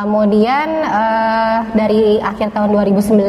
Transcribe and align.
Kemudian 0.00 0.80
uh, 0.88 1.76
dari 1.76 2.16
akhir 2.24 2.56
tahun 2.56 2.72
2019 2.72 3.20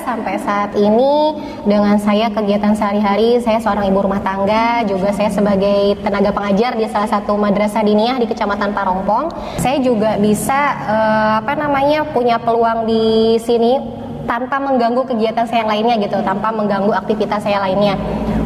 sampai 0.00 0.40
saat 0.40 0.72
ini 0.72 1.36
dengan 1.68 2.00
saya 2.00 2.32
kegiatan 2.32 2.72
sehari-hari 2.72 3.36
saya 3.44 3.60
seorang 3.60 3.84
ibu 3.92 4.08
rumah 4.08 4.24
tangga, 4.24 4.80
juga 4.88 5.12
saya 5.12 5.28
sebagai 5.28 6.00
tenaga 6.00 6.32
pengajar 6.32 6.72
di 6.80 6.88
salah 6.88 7.04
satu 7.04 7.36
madrasah 7.36 7.84
diniyah 7.84 8.16
di 8.16 8.24
Kecamatan 8.24 8.72
Parongpong. 8.72 9.28
Saya 9.60 9.76
juga 9.84 10.16
bisa 10.16 10.80
uh, 10.88 11.32
apa 11.44 11.52
namanya 11.52 12.08
punya 12.08 12.40
peluang 12.40 12.88
di 12.88 13.36
sini 13.36 13.76
tanpa 14.24 14.56
mengganggu 14.56 15.04
kegiatan 15.04 15.44
saya 15.44 15.68
yang 15.68 15.70
lainnya 15.76 15.96
gitu, 16.00 16.16
tanpa 16.24 16.48
mengganggu 16.48 16.96
aktivitas 16.96 17.44
saya 17.44 17.60
lainnya 17.60 18.00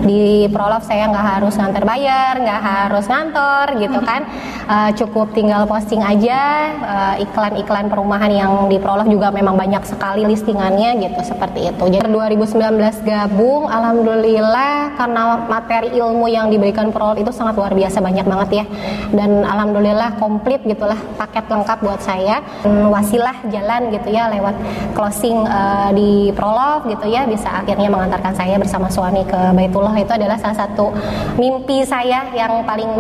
di 0.05 0.47
prolog 0.53 0.85
saya 0.85 1.09
nggak 1.09 1.27
harus 1.41 1.55
ngantar 1.57 1.85
bayar 1.89 2.35
nggak 2.37 2.61
harus 2.61 3.05
ngantor 3.09 3.67
gitu 3.81 3.99
kan. 4.05 4.23
Uh, 4.65 4.89
cukup 4.97 5.29
tinggal 5.37 5.69
posting 5.69 6.01
aja 6.01 6.73
uh, 6.81 7.15
iklan-iklan 7.21 7.93
perumahan 7.93 8.33
yang 8.33 8.53
di 8.73 8.81
prolog 8.81 9.05
juga 9.09 9.29
memang 9.29 9.61
banyak 9.61 9.85
sekali 9.85 10.25
listingannya 10.25 11.01
gitu 11.05 11.21
seperti 11.21 11.69
itu. 11.69 11.85
Jadi 11.89 12.09
2019 12.09 13.05
gabung 13.05 13.69
alhamdulillah 13.69 14.97
karena 14.97 15.45
materi 15.49 15.93
ilmu 15.97 16.29
yang 16.33 16.49
diberikan 16.49 16.89
prolog 16.93 17.21
itu 17.21 17.29
sangat 17.33 17.57
luar 17.61 17.73
biasa 17.77 18.01
banyak 18.01 18.25
banget 18.25 18.49
ya. 18.63 18.65
Dan 19.13 19.45
alhamdulillah 19.45 20.17
komplit 20.17 20.65
gitulah 20.65 20.97
paket 21.17 21.45
lengkap 21.49 21.79
buat 21.85 22.01
saya. 22.01 22.41
Wasilah 22.65 23.45
jalan 23.49 23.93
gitu 23.93 24.09
ya 24.13 24.33
lewat 24.33 24.57
closing 24.97 25.45
uh, 25.45 25.91
di 25.93 26.33
prolog 26.33 26.89
gitu 26.89 27.07
ya 27.09 27.25
bisa 27.29 27.49
akhirnya 27.65 27.89
mengantarkan 27.89 28.33
saya 28.37 28.57
bersama 28.57 28.89
suami 28.89 29.23
ke 29.25 29.41
Baitullah 29.55 29.94
Allah 29.95 30.11
itu 30.11 30.19
adalah 30.27 30.39
salah 30.43 30.59
satu 30.59 30.91
mimpi 31.39 31.87
saya 31.87 32.27
yang 32.35 32.67
paling 32.67 32.99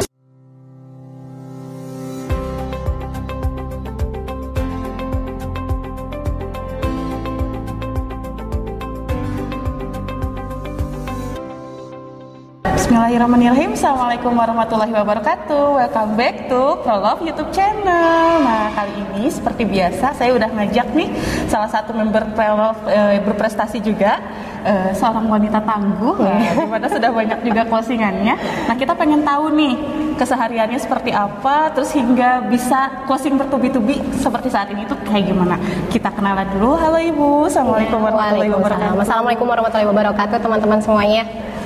Bismillahirrahmanirrahim. 12.78 13.74
Assalamualaikum 13.74 14.30
warahmatullahi 14.38 14.94
wabarakatuh. 14.94 15.64
Welcome 15.74 16.14
back 16.14 16.46
to 16.46 16.78
Prolove 16.86 17.26
YouTube 17.26 17.50
channel. 17.50 18.38
Nah 18.38 18.70
kali 18.70 18.94
ini 19.02 19.30
seperti 19.30 19.62
biasa 19.68 20.14
Saya 20.16 20.34
udah 20.34 20.50
ngajak 20.50 20.88
nih 20.92 21.08
Salah 21.46 21.70
satu 21.70 21.94
member 21.94 22.22
Prolove 22.34 22.80
e, 22.90 23.18
berprestasi 23.22 23.78
juga 23.82 24.18
e, 24.64 24.74
Seorang 24.96 25.28
wanita 25.28 25.60
tangguh 25.62 26.16
ya, 26.24 26.38
Di 26.56 26.66
mana 26.66 26.86
sudah 26.88 27.10
banyak 27.12 27.38
juga 27.44 27.62
closingannya. 27.68 28.34
Nah 28.66 28.74
kita 28.74 28.96
pengen 28.96 29.22
tahu 29.22 29.52
nih 29.54 29.74
Kesehariannya 30.16 30.80
seperti 30.80 31.12
apa 31.12 31.70
Terus 31.76 31.92
hingga 31.92 32.48
bisa 32.48 33.04
closing 33.04 33.36
bertubi-tubi 33.36 34.00
Seperti 34.18 34.48
saat 34.48 34.72
ini 34.72 34.88
tuh 34.88 34.98
kayak 35.06 35.30
gimana. 35.30 35.60
Kita 35.92 36.10
kenalan 36.10 36.48
dulu. 36.56 36.74
Halo 36.80 36.98
Ibu. 36.98 37.52
Assalamualaikum 37.52 38.00
warahmatullahi 38.00 38.50
wabarakatuh. 38.50 38.98
Assalamualaikum 39.04 39.46
warahmatullahi 39.46 39.88
wabarakatuh 39.92 40.38
Teman-teman 40.40 40.80
semuanya 40.82 41.24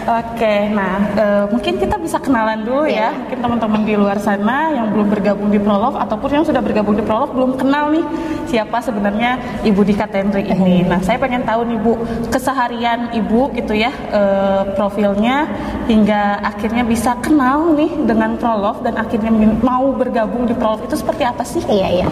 Oke, 0.08 0.72
nah 0.72 0.96
e, 1.12 1.24
mungkin 1.52 1.76
kita 1.76 2.00
bisa 2.00 2.16
kenalan 2.16 2.64
dulu 2.64 2.88
ya. 2.88 3.12
ya. 3.12 3.28
Mungkin 3.28 3.44
teman-teman 3.44 3.80
di 3.84 3.92
luar 3.92 4.16
sana 4.16 4.72
yang 4.72 4.88
belum 4.88 5.04
bergabung 5.12 5.52
di 5.52 5.60
Prolog 5.60 6.00
ataupun 6.00 6.32
yang 6.32 6.44
sudah 6.48 6.64
bergabung 6.64 6.96
di 6.96 7.04
Prolog 7.04 7.36
belum 7.36 7.60
kenal 7.60 7.92
nih 7.92 8.08
siapa 8.48 8.80
sebenarnya 8.80 9.36
Ibu 9.68 9.84
Dika 9.84 10.08
Tendri 10.08 10.48
ini. 10.48 10.80
Nah, 10.80 11.04
saya 11.04 11.20
pengen 11.20 11.44
tahu 11.44 11.60
nih 11.68 11.76
Bu, 11.84 12.00
keseharian 12.32 13.12
Ibu 13.12 13.52
gitu 13.52 13.76
ya, 13.76 13.92
e, 13.92 14.22
profilnya 14.80 15.44
hingga 15.84 16.40
akhirnya 16.40 16.88
bisa 16.88 17.12
kenal 17.20 17.76
nih 17.76 17.92
dengan 18.08 18.40
Prolog 18.40 18.80
dan 18.80 18.96
akhirnya 18.96 19.28
mau 19.60 19.92
bergabung 19.92 20.48
di 20.48 20.56
Prolog 20.56 20.88
itu 20.88 20.96
seperti 20.96 21.28
apa 21.28 21.44
sih? 21.44 21.60
Iya, 21.68 21.88
iya. 22.00 22.08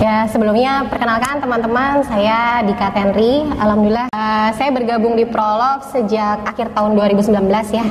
Ya 0.00 0.24
sebelumnya 0.32 0.88
perkenalkan 0.88 1.44
teman-teman 1.44 2.00
saya 2.08 2.64
Dika 2.64 2.88
Tenri. 2.96 3.44
Alhamdulillah 3.60 4.08
uh, 4.08 4.48
saya 4.56 4.72
bergabung 4.72 5.12
di 5.12 5.28
Prolog 5.28 5.84
sejak 5.92 6.40
akhir 6.48 6.72
tahun 6.72 6.96
2019 6.96 7.36
ya. 7.68 7.84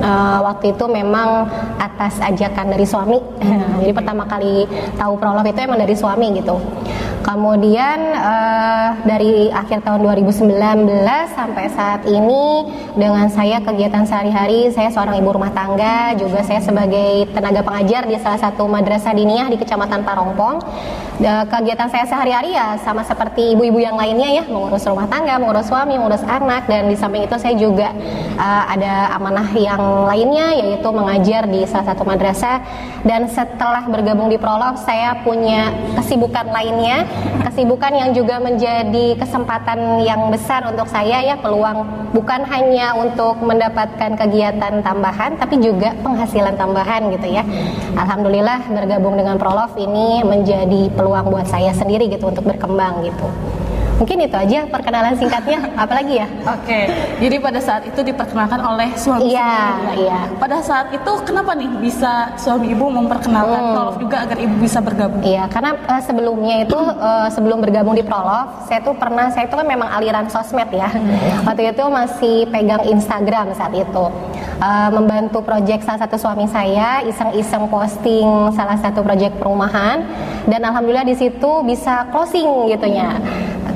Uh, 0.00 0.48
waktu 0.48 0.72
itu 0.72 0.84
memang 0.88 1.44
atas 1.76 2.16
ajakan 2.24 2.72
dari 2.72 2.88
suami. 2.88 3.20
Jadi 3.84 3.92
pertama 3.92 4.24
kali 4.24 4.64
tahu 4.96 5.12
Prolog 5.20 5.44
itu 5.44 5.60
emang 5.60 5.76
dari 5.76 5.92
suami 5.92 6.40
gitu. 6.40 6.56
Kemudian 7.22 7.98
uh, 8.18 8.98
dari 9.06 9.46
akhir 9.46 9.86
tahun 9.86 10.02
2019 10.02 10.58
sampai 11.30 11.70
saat 11.70 12.02
ini 12.10 12.66
dengan 12.98 13.30
saya 13.30 13.62
kegiatan 13.62 14.02
sehari-hari 14.02 14.74
saya 14.74 14.90
seorang 14.90 15.22
ibu 15.22 15.30
rumah 15.30 15.54
tangga, 15.54 16.18
juga 16.18 16.42
saya 16.42 16.58
sebagai 16.58 17.30
tenaga 17.30 17.62
pengajar 17.62 18.10
di 18.10 18.18
salah 18.18 18.42
satu 18.42 18.66
madrasah 18.66 19.14
diniyah 19.14 19.46
di 19.54 19.54
Kecamatan 19.54 20.02
Parongpong. 20.02 20.66
Uh, 21.22 21.46
kegiatan 21.46 21.86
saya 21.86 22.02
sehari-hari 22.10 22.58
ya 22.58 22.74
sama 22.82 23.06
seperti 23.06 23.54
ibu-ibu 23.54 23.78
yang 23.78 23.94
lainnya 23.94 24.42
ya, 24.42 24.44
mengurus 24.50 24.82
rumah 24.82 25.06
tangga, 25.06 25.38
mengurus 25.38 25.70
suami, 25.70 25.94
mengurus 25.94 26.26
anak 26.26 26.66
dan 26.66 26.90
di 26.90 26.98
samping 26.98 27.22
itu 27.22 27.38
saya 27.38 27.54
juga 27.54 27.94
uh, 28.34 28.64
ada 28.66 29.14
amanah 29.14 29.46
yang 29.54 30.10
lainnya 30.10 30.58
yaitu 30.58 30.88
mengajar 30.90 31.46
di 31.46 31.62
salah 31.70 31.94
satu 31.94 32.02
madrasah 32.02 32.58
dan 33.06 33.30
setelah 33.30 33.86
bergabung 33.86 34.26
di 34.26 34.42
Prolog 34.42 34.74
saya 34.82 35.22
punya 35.22 35.70
kesibukan 35.94 36.50
lainnya 36.50 37.11
kesibukan 37.44 37.92
yang 37.92 38.10
juga 38.16 38.40
menjadi 38.40 39.16
kesempatan 39.18 40.02
yang 40.02 40.32
besar 40.32 40.64
untuk 40.68 40.88
saya 40.88 41.20
ya 41.22 41.36
peluang 41.38 42.10
bukan 42.12 42.44
hanya 42.48 42.96
untuk 42.96 43.40
mendapatkan 43.40 44.16
kegiatan 44.16 44.84
tambahan 44.84 45.36
tapi 45.36 45.60
juga 45.60 45.96
penghasilan 46.00 46.54
tambahan 46.56 47.12
gitu 47.12 47.28
ya. 47.28 47.44
Alhamdulillah 47.96 48.68
bergabung 48.68 49.16
dengan 49.16 49.36
Prolov 49.40 49.76
ini 49.76 50.24
menjadi 50.24 50.92
peluang 50.92 51.32
buat 51.32 51.48
saya 51.48 51.72
sendiri 51.72 52.08
gitu 52.12 52.28
untuk 52.28 52.44
berkembang 52.44 53.04
gitu. 53.04 53.26
Mungkin 54.00 54.24
itu 54.24 54.36
aja 54.36 54.60
perkenalan 54.68 55.14
singkatnya. 55.18 55.58
Apalagi 55.82 56.24
ya? 56.24 56.26
Oke. 56.48 56.88
Jadi 57.20 57.36
pada 57.38 57.60
saat 57.60 57.82
itu 57.86 58.00
diperkenalkan 58.00 58.60
oleh 58.62 58.88
suami 58.96 59.32
Iya, 59.32 59.54
iya. 59.98 60.20
Pada 60.38 60.58
saat 60.64 60.90
itu 60.94 61.12
kenapa 61.26 61.52
nih 61.54 61.70
bisa 61.82 62.32
suami 62.38 62.72
ibu 62.72 62.88
memperkenalkan 62.88 63.60
hmm. 63.60 63.72
Prolov 63.74 63.96
juga 64.00 64.16
agar 64.24 64.38
ibu 64.40 64.54
bisa 64.58 64.78
bergabung? 64.80 65.22
Iya, 65.22 65.46
karena 65.52 65.76
uh, 65.86 66.02
sebelumnya 66.02 66.56
itu 66.64 66.78
uh, 66.78 67.28
sebelum 67.34 67.58
bergabung 67.60 67.94
di 67.94 68.04
Prolov, 68.04 68.66
saya 68.66 68.80
tuh 68.82 68.94
pernah 68.96 69.28
saya 69.30 69.46
itu 69.46 69.54
kan 69.54 69.66
memang 69.66 69.88
aliran 69.92 70.26
sosmed 70.32 70.70
ya. 70.72 70.88
Hmm. 70.90 71.46
Waktu 71.46 71.72
itu 71.74 71.84
masih 71.86 72.36
pegang 72.50 72.82
Instagram 72.86 73.54
saat 73.54 73.72
itu. 73.76 74.04
Uh, 74.62 74.90
membantu 74.94 75.42
proyek 75.42 75.82
salah 75.82 76.06
satu 76.06 76.14
suami 76.14 76.46
saya 76.46 77.02
iseng-iseng 77.02 77.66
posting 77.66 78.54
salah 78.54 78.78
satu 78.78 79.02
proyek 79.02 79.34
perumahan 79.34 80.06
dan 80.46 80.62
alhamdulillah 80.62 81.02
di 81.02 81.18
situ 81.18 81.66
bisa 81.66 82.06
closing 82.14 82.70
gitunya 82.70 83.18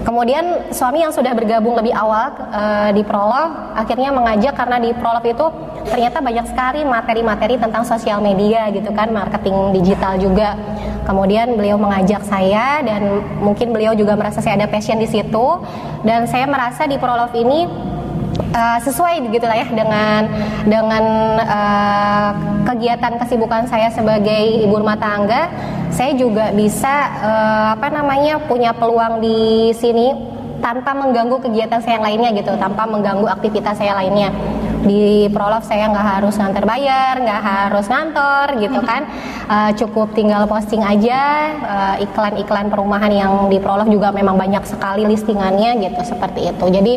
Kemudian 0.07 0.71
suami 0.71 1.03
yang 1.03 1.11
sudah 1.11 1.35
bergabung 1.35 1.75
lebih 1.75 1.91
awal 1.91 2.31
uh, 2.55 2.95
di 2.95 3.03
Prolog 3.03 3.75
akhirnya 3.75 4.15
mengajak 4.15 4.55
karena 4.55 4.79
di 4.79 4.95
Prolog 4.95 5.27
itu 5.27 5.51
ternyata 5.83 6.23
banyak 6.23 6.47
sekali 6.47 6.87
materi-materi 6.87 7.59
tentang 7.59 7.83
sosial 7.83 8.23
media 8.23 8.71
gitu 8.71 8.95
kan, 8.95 9.11
marketing 9.11 9.75
digital 9.75 10.15
juga. 10.15 10.55
Kemudian 11.03 11.59
beliau 11.59 11.75
mengajak 11.75 12.23
saya 12.23 12.87
dan 12.87 13.19
mungkin 13.43 13.75
beliau 13.75 13.99
juga 13.99 14.15
merasa 14.15 14.39
saya 14.39 14.55
ada 14.55 14.71
passion 14.71 15.03
di 15.03 15.11
situ 15.11 15.47
dan 16.07 16.31
saya 16.31 16.47
merasa 16.47 16.87
di 16.87 17.03
Prolog 17.03 17.35
ini 17.35 17.67
uh, 18.55 18.79
sesuai 18.79 19.27
begitu 19.27 19.43
lah 19.43 19.59
ya 19.59 19.67
dengan 19.75 20.21
dengan 20.71 21.05
uh, 21.43 22.31
kegiatan 22.63 23.19
kesibukan 23.19 23.67
saya 23.67 23.91
sebagai 23.91 24.67
ibu 24.67 24.75
rumah 24.79 24.99
tangga 24.99 25.51
saya 25.91 26.13
juga 26.19 26.51
bisa 26.53 26.95
uh, 27.23 27.67
apa 27.79 27.89
namanya 27.91 28.43
punya 28.45 28.75
peluang 28.75 29.23
di 29.23 29.71
sini 29.77 30.13
tanpa 30.61 30.97
mengganggu 30.97 31.37
kegiatan 31.47 31.79
saya 31.79 32.01
yang 32.01 32.07
lainnya 32.07 32.31
gitu 32.43 32.53
tanpa 32.59 32.89
mengganggu 32.89 33.29
aktivitas 33.29 33.77
saya 33.79 33.95
lainnya 33.95 34.33
di 34.87 35.27
prolog 35.35 35.67
saya 35.67 35.91
nggak 35.91 36.07
harus 36.17 36.35
ngantar 36.39 36.65
bayar 36.65 37.19
nggak 37.19 37.43
harus 37.43 37.87
ngantor 37.91 38.47
gitu 38.63 38.81
kan. 38.87 39.03
Uh, 39.51 39.71
cukup 39.83 40.15
tinggal 40.15 40.47
posting 40.47 40.81
aja. 40.81 41.53
Iklan 42.01 42.39
iklan-iklan 42.39 42.67
perumahan 42.71 43.13
yang 43.13 43.33
di 43.51 43.59
prolog 43.59 43.91
juga 43.91 44.15
memang 44.15 44.39
banyak 44.39 44.63
sekali 44.65 45.05
listingannya 45.05 45.83
gitu 45.83 46.01
seperti 46.07 46.55
itu. 46.55 46.65
Jadi 46.71 46.95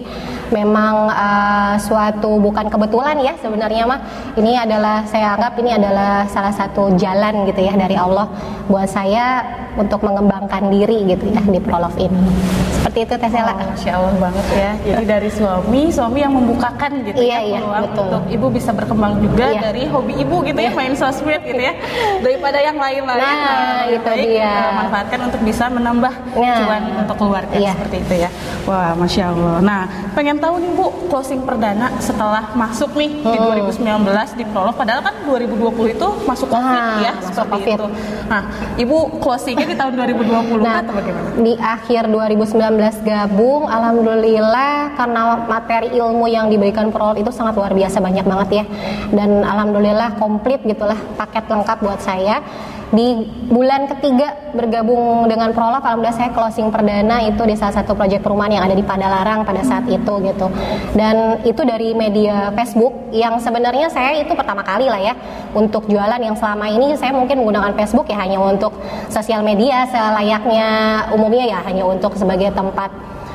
memang 0.53 1.09
uh, 1.09 1.75
suatu 1.81 2.37
bukan 2.37 2.69
kebetulan 2.69 3.17
ya 3.19 3.33
sebenarnya 3.41 3.83
mah. 3.89 3.99
Ini 4.37 4.63
adalah 4.63 5.03
saya 5.09 5.35
anggap 5.35 5.57
ini 5.59 5.75
adalah 5.75 6.29
salah 6.29 6.53
satu 6.53 6.93
jalan 6.95 7.49
gitu 7.49 7.65
ya 7.65 7.73
dari 7.73 7.97
Allah 7.97 8.29
buat 8.69 8.87
saya 8.87 9.41
untuk 9.79 10.05
mengembangkan 10.05 10.69
diri 10.69 11.05
gitu 11.09 11.29
ya 11.29 11.41
di 11.41 11.59
prolog 11.61 11.93
ini 11.97 12.78
seperti 12.89 13.05
itu 13.05 13.15
Tesela. 13.21 13.53
Oh, 13.53 13.69
Masya 13.69 13.91
Allah 13.93 14.13
banget 14.17 14.45
ya. 14.51 14.71
Jadi 14.81 15.05
dari 15.05 15.29
suami, 15.29 15.81
suami 15.89 16.19
yang 16.19 16.33
membukakan 16.33 16.91
gitu 17.05 17.21
iya, 17.21 17.37
ya 17.37 17.39
iya 17.45 17.59
peluang 17.61 17.85
Betul. 17.85 18.05
untuk 18.09 18.23
ibu 18.27 18.45
bisa 18.49 18.71
berkembang 18.73 19.13
juga 19.21 19.45
Iya. 19.45 19.61
dari 19.61 19.83
hobi 19.85 20.13
ibu 20.17 20.35
gitu 20.41 20.57
ya 20.57 20.71
main 20.73 20.93
sosmed 20.93 21.41
gitu 21.43 21.61
ya 21.61 21.73
daripada 22.19 22.57
yang 22.57 22.73
lain-lain. 22.75 23.21
Nah, 23.21 23.37
lebih 23.85 23.93
itu 23.95 24.09
baik 24.09 24.25
dia. 24.27 24.53
manfaatkan 24.75 25.19
untuk 25.23 25.41
bisa 25.45 25.65
menambah 25.69 26.13
Nah. 26.33 26.57
cuan 26.57 26.81
untuk 26.97 27.15
keluarga 27.15 27.53
Iya. 27.53 27.71
seperti 27.77 27.95
itu 27.99 28.13
ya. 28.19 28.29
Wah, 28.65 28.91
masya 28.95 29.23
Allah. 29.29 29.55
Nah, 29.61 29.81
pengen 30.11 30.37
tahu 30.37 30.57
nih 30.57 30.71
bu 30.73 30.85
closing 31.07 31.41
perdana 31.43 31.93
setelah 31.99 32.49
masuk 32.53 32.89
nih 32.95 33.21
di 33.21 33.37
Hmm. 33.37 33.45
2019 33.45 34.33
di 34.33 34.43
Prolog. 34.43 34.73
Padahal 34.73 35.05
kan 35.05 35.13
2020 35.23 35.93
itu 35.93 36.07
masuk 36.25 36.49
COVID 36.49 36.81
Nah, 36.81 36.97
ya, 36.99 37.13
masuk 37.13 37.33
seperti 37.37 37.53
COVID. 37.53 37.77
itu. 37.77 37.87
Nah, 38.25 38.41
ibu 38.75 38.97
closingnya 39.19 39.67
di 39.67 39.77
tahun 39.77 39.93
2020 39.93 40.57
Nah, 40.59 40.81
atau 40.81 40.93
bagaimana? 40.95 41.27
di 41.37 41.53
akhir 41.55 42.01
2019 42.07 42.78
gabung, 43.03 43.67
alhamdulillah 43.67 44.95
karena 44.95 45.43
materi 45.43 45.91
ilmu 45.99 46.31
yang 46.31 46.47
diberikan 46.47 46.87
Prolog 46.89 47.19
itu 47.19 47.27
sangat 47.35 47.59
luar 47.59 47.75
biasa 47.75 47.99
banyak 47.99 48.23
banget 48.23 48.49
ya. 48.63 48.65
Dan 49.11 49.43
alhamdulillah 49.43 50.15
komplit 50.15 50.63
gitulah 50.63 50.97
paket 51.19 51.43
lengkap 51.51 51.77
buat 51.83 51.99
saya. 51.99 52.39
Di 52.89 53.21
bulan 53.45 53.85
ketiga 53.85 54.33
bergabung 54.49 55.29
dengan 55.29 55.53
Prolog, 55.53 55.85
alhamdulillah 55.85 56.17
saya 56.17 56.33
closing 56.33 56.73
perdana 56.73 57.21
itu 57.21 57.37
di 57.45 57.53
salah 57.53 57.77
satu 57.77 57.93
proyek 57.93 58.25
perumahan 58.25 58.57
yang 58.57 58.63
ada 58.65 58.73
di 58.73 58.81
Padalarang 58.81 59.45
pada 59.45 59.61
saat 59.61 59.85
itu 59.85 60.13
gitu. 60.25 60.47
Dan 60.97 61.37
itu 61.45 61.61
dari 61.61 61.93
media 61.93 62.49
Facebook 62.57 63.13
yang 63.13 63.37
sebenarnya 63.37 63.93
saya 63.93 64.17
itu 64.17 64.33
pertama 64.33 64.65
kali 64.65 64.89
lah 64.89 64.97
ya 64.97 65.13
untuk 65.53 65.85
jualan 65.85 66.17
yang 66.17 66.33
selama 66.33 66.65
ini 66.65 66.97
saya 66.97 67.13
mungkin 67.13 67.45
menggunakan 67.45 67.77
Facebook 67.77 68.09
ya 68.09 68.17
hanya 68.25 68.41
untuk 68.41 68.73
sosial 69.13 69.45
media 69.45 69.85
selayaknya 69.89 70.67
umumnya 71.13 71.45
ya 71.45 71.59
hanya 71.69 71.85
untuk 71.85 72.17
sebagai 72.17 72.49
tempat 72.57 72.89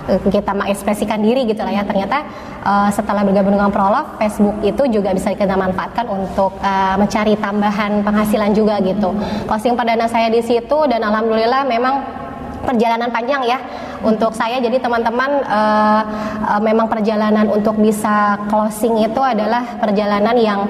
kita 0.06 0.53
mengekspresikan 0.53 1.21
diri 1.21 1.49
gitu 1.49 1.65
lah 1.65 1.73
ya. 1.73 1.83
Ternyata 1.87 2.19
eh, 2.65 2.91
setelah 2.93 3.23
bergabung 3.25 3.56
dengan 3.56 3.73
Prolog 3.73 4.21
Facebook 4.21 4.56
itu 4.62 4.83
juga 5.01 5.11
bisa 5.17 5.33
kita 5.33 5.56
manfaatkan 5.56 6.06
untuk 6.09 6.56
eh, 6.61 6.97
mencari 6.99 7.35
tambahan 7.41 8.05
penghasilan 8.05 8.51
juga 8.53 8.81
gitu. 8.85 9.12
Closing 9.49 9.75
perdana 9.75 10.06
saya 10.06 10.29
di 10.29 10.41
situ 10.45 10.79
dan 10.89 11.01
alhamdulillah 11.05 11.65
memang 11.67 11.95
perjalanan 12.65 13.12
panjang 13.12 13.45
ya 13.45 13.59
untuk 14.01 14.33
saya. 14.33 14.59
Jadi 14.59 14.81
teman-teman 14.81 15.31
eh, 15.45 16.03
eh, 16.49 16.61
memang 16.65 16.89
perjalanan 16.89 17.47
untuk 17.53 17.77
bisa 17.79 18.41
closing 18.49 19.05
itu 19.05 19.21
adalah 19.21 19.77
perjalanan 19.79 20.37
yang 20.41 20.61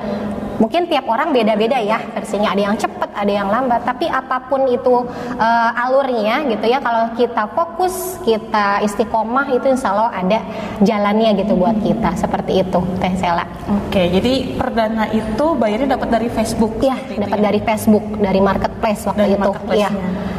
mungkin 0.59 0.87
tiap 0.87 1.07
orang 1.09 1.35
beda-beda 1.35 1.79
ya 1.83 1.99
versinya 2.15 2.55
ada 2.55 2.63
yang 2.71 2.77
cepat 2.79 3.11
ada 3.15 3.33
yang 3.33 3.49
lambat 3.51 3.83
tapi 3.83 4.07
apa 4.07 4.47
pun 4.47 4.67
itu 4.71 5.07
eh, 5.39 5.83
alurnya 5.83 6.47
gitu 6.51 6.65
ya 6.67 6.79
kalau 6.79 7.11
kita 7.15 7.45
fokus 7.55 8.19
kita 8.23 8.83
istiqomah 8.87 9.51
itu 9.55 9.67
insya 9.71 9.95
Allah 9.95 10.11
ada 10.15 10.39
jalannya 10.83 11.35
gitu 11.43 11.55
buat 11.59 11.79
kita 11.83 12.15
seperti 12.19 12.63
itu 12.63 12.81
Teh 12.99 13.15
Sela 13.19 13.47
Oke, 13.65 14.13
jadi 14.13 14.61
perdana 14.61 15.09
itu 15.09 15.57
bayarnya 15.57 15.97
dapat 15.97 16.09
dari 16.13 16.29
Facebook. 16.29 16.77
ya 16.85 17.01
dapat 17.17 17.39
ya? 17.41 17.45
dari 17.49 17.61
Facebook 17.65 18.05
dari 18.21 18.37
marketplace 18.45 19.09
waktu 19.09 19.25
dari 19.25 19.35
itu. 19.41 19.51
Iya. 19.73 19.91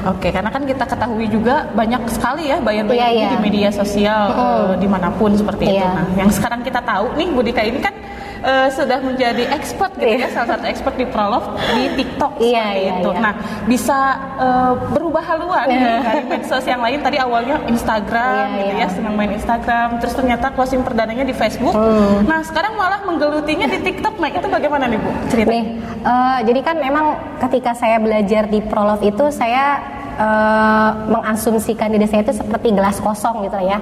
Oke, 0.06 0.29
karena 0.29 0.53
kan 0.53 0.61
kita 0.69 0.85
ketahui 0.85 1.25
juga 1.25 1.65
banyak 1.73 2.06
sekali 2.13 2.53
ya 2.53 2.61
bayar-bayar 2.61 3.09
iya. 3.09 3.29
di 3.33 3.38
media 3.41 3.73
sosial 3.73 4.29
eh, 4.29 4.71
di 4.77 4.85
mana 4.85 5.09
pun 5.09 5.33
seperti 5.33 5.73
itu. 5.73 5.81
Iya. 5.81 5.89
Nah, 5.89 6.06
yang 6.13 6.29
sekarang 6.29 6.61
kita 6.61 6.85
tahu 6.85 7.18
nih 7.18 7.27
Budika 7.33 7.65
ini 7.65 7.81
kan 7.81 7.97
eh, 8.45 8.68
sudah 8.69 9.01
menjadi 9.01 9.50
expert 9.50 9.92
gitu 9.97 10.06
ya, 10.06 10.18
Iya. 10.21 10.27
salah 10.31 10.50
satu 10.53 10.65
expert 10.69 10.95
di 10.95 11.06
Prolog 11.06 11.44
di 11.74 11.83
TikTok 11.97 12.38
Iya, 12.38 12.62
seperti 12.62 12.80
iya, 12.80 12.94
itu. 12.95 13.09
iya. 13.09 13.19
Nah, 13.19 13.33
bisa 13.65 14.00
eh, 14.38 14.74
berubah 14.94 15.24
haluan 15.25 15.65
Iya. 15.65 15.94
dari 16.06 16.21
medsos 16.30 16.63
yang 16.63 16.80
lain 16.80 17.00
tadi 17.01 17.18
awalnya 17.18 17.57
Instagram 17.65 18.45
Iya, 18.45 18.57
gitu 18.62 18.74
iya. 18.77 18.86
ya, 18.86 18.88
senang 18.94 19.15
main 19.15 19.31
Instagram, 19.33 19.88
terus 19.97 20.13
ternyata 20.13 20.53
closing 20.53 20.86
perdananya 20.86 21.25
di 21.25 21.33
Facebook. 21.33 21.74
Hmm. 21.74 22.21
Nah, 22.24 22.45
sekarang 22.45 22.77
malah 22.77 23.01
menggelutinya 23.01 23.65
di 23.65 23.81
TikTok. 23.81 24.21
Nah, 24.21 24.30
itu 24.30 24.45
bagaimana 24.45 24.86
nih 24.86 25.00
Bu? 25.01 25.09
Cerita. 25.27 25.50
Nih, 25.50 25.63
eh, 26.06 26.38
jadi 26.45 26.59
kan 26.62 26.75
memang 26.77 27.06
ketika 27.42 27.74
saya 27.74 27.97
belajar 27.97 28.45
di 28.45 28.62
Prolog 28.62 29.01
itu 29.01 29.25
saya 29.33 29.81
eh, 30.15 30.89
mengasumsikan 31.12 31.91
diri 31.91 32.07
saya 32.07 32.25
itu 32.25 32.33
seperti 32.35 32.71
gelas 32.71 32.97
kosong 33.00 33.45
gitu 33.45 33.59
ya. 33.62 33.77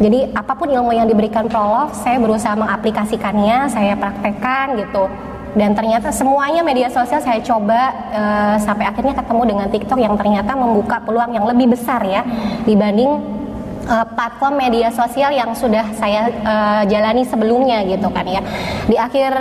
Jadi 0.00 0.32
apa 0.32 0.52
pun 0.56 0.68
ilmu 0.72 0.90
yang 0.96 1.06
diberikan 1.06 1.46
Prolog, 1.46 1.92
saya 1.92 2.16
berusaha 2.18 2.56
mengaplikasikannya, 2.56 3.68
saya 3.68 3.94
praktekkan 3.94 4.80
gitu. 4.80 5.06
Dan 5.54 5.70
ternyata 5.78 6.10
semuanya 6.10 6.66
media 6.66 6.90
sosial 6.90 7.22
saya 7.22 7.38
coba 7.38 7.94
eh, 8.10 8.56
sampai 8.58 8.90
akhirnya 8.90 9.14
ketemu 9.14 9.42
dengan 9.46 9.66
TikTok 9.70 9.98
yang 10.02 10.14
ternyata 10.18 10.52
membuka 10.58 10.98
peluang 10.98 11.30
yang 11.30 11.46
lebih 11.46 11.78
besar 11.78 12.02
ya 12.02 12.26
dibanding 12.66 13.43
uh, 13.88 14.06
platform 14.12 14.54
media 14.60 14.88
sosial 14.92 15.32
yang 15.32 15.52
sudah 15.52 15.92
saya 15.96 16.28
uh, 16.44 16.82
jalani 16.88 17.24
sebelumnya 17.24 17.84
gitu 17.84 18.08
kan 18.10 18.26
ya. 18.26 18.42
Di 18.88 18.96
akhir 18.96 19.32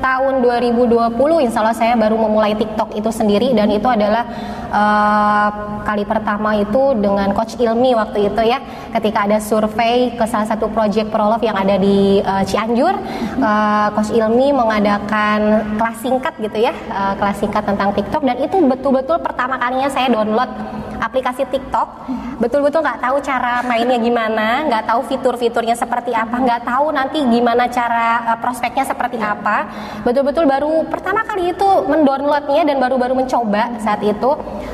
tahun 0.00 0.40
2020 0.42 1.44
insya 1.44 1.60
Allah 1.60 1.76
saya 1.76 1.94
baru 1.94 2.16
memulai 2.16 2.56
TikTok 2.56 2.96
itu 2.96 3.10
sendiri 3.12 3.52
dan 3.52 3.68
itu 3.68 3.86
adalah 3.86 4.24
uh, 4.72 5.48
kali 5.84 6.04
pertama 6.08 6.56
itu 6.56 6.96
dengan 6.96 7.30
Coach 7.36 7.60
Ilmi 7.60 7.92
waktu 7.94 8.32
itu 8.32 8.42
ya 8.44 8.58
ketika 8.96 9.28
ada 9.28 9.38
survei 9.38 10.16
ke 10.16 10.24
salah 10.24 10.48
satu 10.48 10.72
project 10.72 11.12
Prolov 11.12 11.42
yang 11.44 11.56
ada 11.56 11.76
di 11.76 12.24
uh, 12.24 12.42
Cianjur 12.46 12.94
uh, 13.40 13.88
Coach 13.92 14.12
Ilmi 14.14 14.54
mengadakan 14.56 15.40
kelas 15.76 15.96
singkat 16.00 16.34
gitu 16.40 16.58
ya 16.58 16.72
uh, 16.90 17.14
kelas 17.20 17.36
singkat 17.38 17.62
tentang 17.68 17.92
TikTok 17.92 18.22
dan 18.24 18.36
itu 18.40 18.56
betul-betul 18.64 19.20
pertama 19.20 19.60
kalinya 19.60 19.88
saya 19.92 20.08
download 20.08 20.79
aplikasi 21.00 21.48
TikTok 21.48 21.88
betul-betul 22.36 22.84
nggak 22.84 23.00
tahu 23.00 23.16
cara 23.24 23.64
mainnya 23.64 23.96
gimana 23.96 24.68
nggak 24.68 24.84
tahu 24.86 25.00
fitur-fiturnya 25.08 25.74
seperti 25.74 26.12
apa 26.12 26.36
nggak 26.36 26.62
tahu 26.68 26.92
nanti 26.92 27.18
gimana 27.24 27.64
cara 27.66 28.32
uh, 28.32 28.38
prospeknya 28.40 28.84
seperti 28.84 29.16
apa. 29.20 29.68
Betul-betul 30.02 30.44
baru 30.44 30.84
pertama 30.88 31.22
kali 31.24 31.52
itu 31.52 31.68
mendownloadnya 31.86 32.62
dan 32.66 32.76
baru-baru 32.78 33.14
mencoba 33.14 33.80
saat 33.80 34.00
itu. 34.04 34.30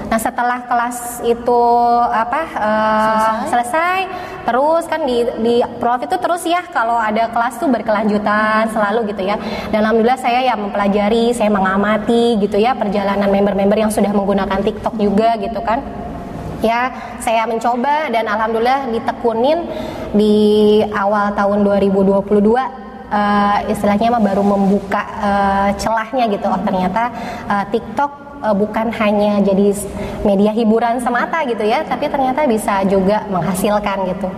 Nah 0.06 0.18
setelah 0.20 0.64
kelas 0.66 1.22
itu 1.26 1.62
apa 2.10 2.40
uh, 2.56 3.36
selesai. 3.50 3.98
terus 4.46 4.86
kan 4.86 5.02
di 5.02 5.26
di 5.42 5.58
Prof 5.82 6.06
itu 6.06 6.14
terus 6.22 6.46
ya 6.46 6.62
kalau 6.70 6.94
ada 6.94 7.26
kelas 7.34 7.58
tuh 7.58 7.66
berkelanjutan 7.66 8.70
selalu 8.70 9.10
gitu 9.10 9.26
ya. 9.26 9.34
Dan 9.74 9.82
alhamdulillah 9.82 10.22
saya 10.22 10.38
ya 10.38 10.54
mempelajari 10.54 11.34
saya 11.34 11.50
mengamati 11.50 12.38
gitu 12.38 12.54
ya 12.54 12.78
perjalanan 12.78 13.26
member-member 13.26 13.74
yang 13.74 13.90
sudah 13.90 14.14
menggunakan 14.14 14.62
TikTok 14.62 14.94
juga 15.02 15.34
gitu 15.42 15.58
kan 15.66 15.82
ya 16.66 16.90
saya 17.22 17.46
mencoba 17.46 18.10
dan 18.10 18.26
alhamdulillah 18.26 18.90
ditekunin 18.90 19.62
di 20.10 20.34
awal 20.90 21.30
tahun 21.38 21.62
2022 21.62 22.26
eh, 23.14 23.58
istilahnya 23.70 24.18
mah 24.18 24.22
baru 24.22 24.42
membuka 24.42 25.02
eh, 25.22 25.68
celahnya 25.78 26.26
gitu. 26.26 26.46
Oh 26.50 26.60
ternyata 26.66 27.14
eh, 27.46 27.64
TikTok 27.70 28.26
bukan 28.36 28.92
hanya 29.00 29.40
jadi 29.40 29.72
media 30.22 30.52
hiburan 30.52 31.00
semata 31.00 31.40
gitu 31.48 31.64
ya 31.64 31.82
tapi 31.88 32.06
ternyata 32.06 32.44
bisa 32.44 32.84
juga 32.84 33.24
menghasilkan 33.30 34.10
gitu. 34.12 34.28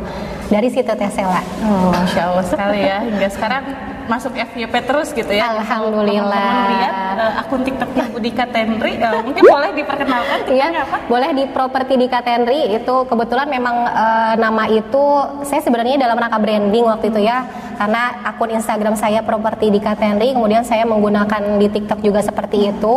Dari 0.49 0.69
situ 0.73 0.89
Tesela 0.97 1.45
Oh, 1.61 1.93
Masya 1.93 2.23
Allah 2.25 2.47
sekali 2.47 2.81
ya. 2.81 3.05
Hingga 3.05 3.29
sekarang 3.29 3.63
masuk 4.09 4.33
FYP 4.35 4.75
terus 4.83 5.13
gitu 5.13 5.31
ya. 5.31 5.53
Alhamdulillah. 5.55 6.51
Lihat 6.73 6.95
eh, 7.21 7.41
akun 7.45 7.61
TikToknya 7.63 8.05
Budika 8.11 8.45
Tenri, 8.49 8.97
eh, 8.97 9.21
mungkin 9.27 9.43
boleh 9.45 9.71
diperkenalkan 9.77 10.39
Iya, 10.49 10.67
apa? 10.83 10.97
boleh 11.07 11.31
di 11.37 11.45
properti 11.49 11.95
di 11.95 12.07
Katenri 12.09 12.73
itu 12.73 12.95
kebetulan 13.05 13.47
memang 13.47 13.77
eh, 13.87 14.35
nama 14.41 14.65
itu 14.67 15.05
saya 15.45 15.61
sebenarnya 15.61 16.01
dalam 16.01 16.17
rangka 16.17 16.41
branding 16.41 16.85
waktu 16.89 17.13
itu 17.13 17.21
ya 17.23 17.45
karena 17.79 18.27
akun 18.27 18.51
Instagram 18.51 18.99
saya 18.99 19.23
properti 19.23 19.71
di 19.71 19.79
Katenri 19.79 20.35
kemudian 20.35 20.67
saya 20.67 20.83
menggunakan 20.83 21.63
di 21.63 21.71
TikTok 21.71 22.03
juga 22.03 22.21
seperti 22.21 22.75
itu 22.75 22.95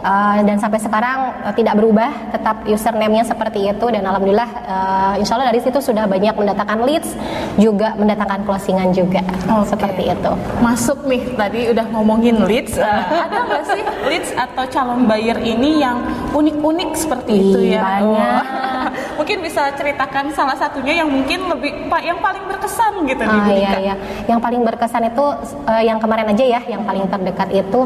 eh, 0.00 0.38
dan 0.48 0.56
sampai 0.56 0.80
sekarang 0.80 1.18
eh, 1.44 1.54
tidak 1.54 1.76
berubah 1.76 2.32
tetap 2.32 2.64
username-nya 2.64 3.28
seperti 3.28 3.68
itu 3.68 3.86
dan 3.92 4.02
alhamdulillah 4.08 4.50
eh, 4.64 5.20
insya 5.20 5.36
Allah 5.36 5.52
dari 5.52 5.60
situ 5.60 5.78
sudah 5.84 6.08
banyak 6.08 6.32
mendatangkan 6.32 6.80
leads 6.88 7.12
juga 7.60 7.92
mendatangkan 8.00 8.48
closingan 8.48 8.88
juga 8.96 9.20
Oke. 9.52 9.68
seperti 9.68 10.02
itu. 10.08 10.32
Masuk 10.64 11.04
nih 11.04 11.22
tadi 11.36 11.60
udah 11.68 11.86
ngomongin 11.92 12.40
leads, 12.48 12.80
eh, 12.80 13.02
ada 13.28 13.38
nggak 13.44 13.64
sih 13.68 13.82
leads 14.08 14.30
atau 14.32 14.64
calon 14.72 15.04
buyer 15.04 15.36
ini 15.44 15.84
yang 15.84 16.00
unik-unik 16.32 16.90
seperti 16.96 17.32
itu 17.36 17.58
Ih, 17.68 17.76
ya? 17.76 17.82
banyak. 17.84 18.44
Oh. 18.48 18.71
Mungkin 19.16 19.42
bisa 19.42 19.72
ceritakan 19.74 20.32
salah 20.32 20.56
satunya 20.56 21.02
yang 21.02 21.08
mungkin 21.08 21.48
lebih 21.48 21.86
pak 21.86 22.02
yang 22.02 22.18
paling 22.18 22.44
berkesan 22.46 23.04
gitu 23.06 23.22
di 23.22 23.28
Ah 23.28 23.44
Budika. 23.44 23.56
iya 23.58 23.70
iya. 23.80 23.94
Yang 24.26 24.40
paling 24.40 24.62
berkesan 24.62 25.02
itu 25.08 25.24
eh, 25.68 25.82
yang 25.86 25.98
kemarin 25.98 26.26
aja 26.30 26.44
ya, 26.44 26.60
yang 26.66 26.82
paling 26.82 27.04
terdekat 27.08 27.48
itu 27.52 27.80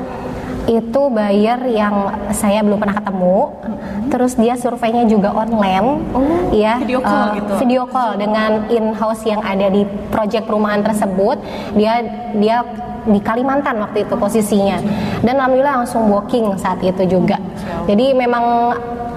itu 0.66 1.02
buyer 1.14 1.62
yang 1.70 2.10
saya 2.34 2.60
belum 2.62 2.82
pernah 2.82 2.98
ketemu. 2.98 3.38
Terus 4.10 4.32
dia 4.38 4.54
surveinya 4.58 5.06
juga 5.06 5.30
online. 5.34 6.02
Oh, 6.14 6.50
ya, 6.50 6.78
video 6.82 7.02
call 7.02 7.26
eh, 7.26 7.32
gitu. 7.38 7.52
Video 7.62 7.82
call 7.86 8.10
dengan 8.18 8.50
in-house 8.70 9.22
yang 9.26 9.42
ada 9.42 9.70
di 9.70 9.86
project 10.10 10.46
perumahan 10.46 10.82
tersebut. 10.82 11.38
Dia 11.78 12.02
dia 12.34 12.66
di 13.06 13.22
Kalimantan 13.22 13.78
waktu 13.78 14.02
itu 14.06 14.14
posisinya. 14.18 14.82
Dan 15.22 15.38
alhamdulillah 15.38 15.86
langsung 15.86 16.10
walking 16.10 16.58
saat 16.58 16.82
itu 16.82 17.06
juga. 17.06 17.38
Jadi 17.86 18.14
memang 18.14 18.74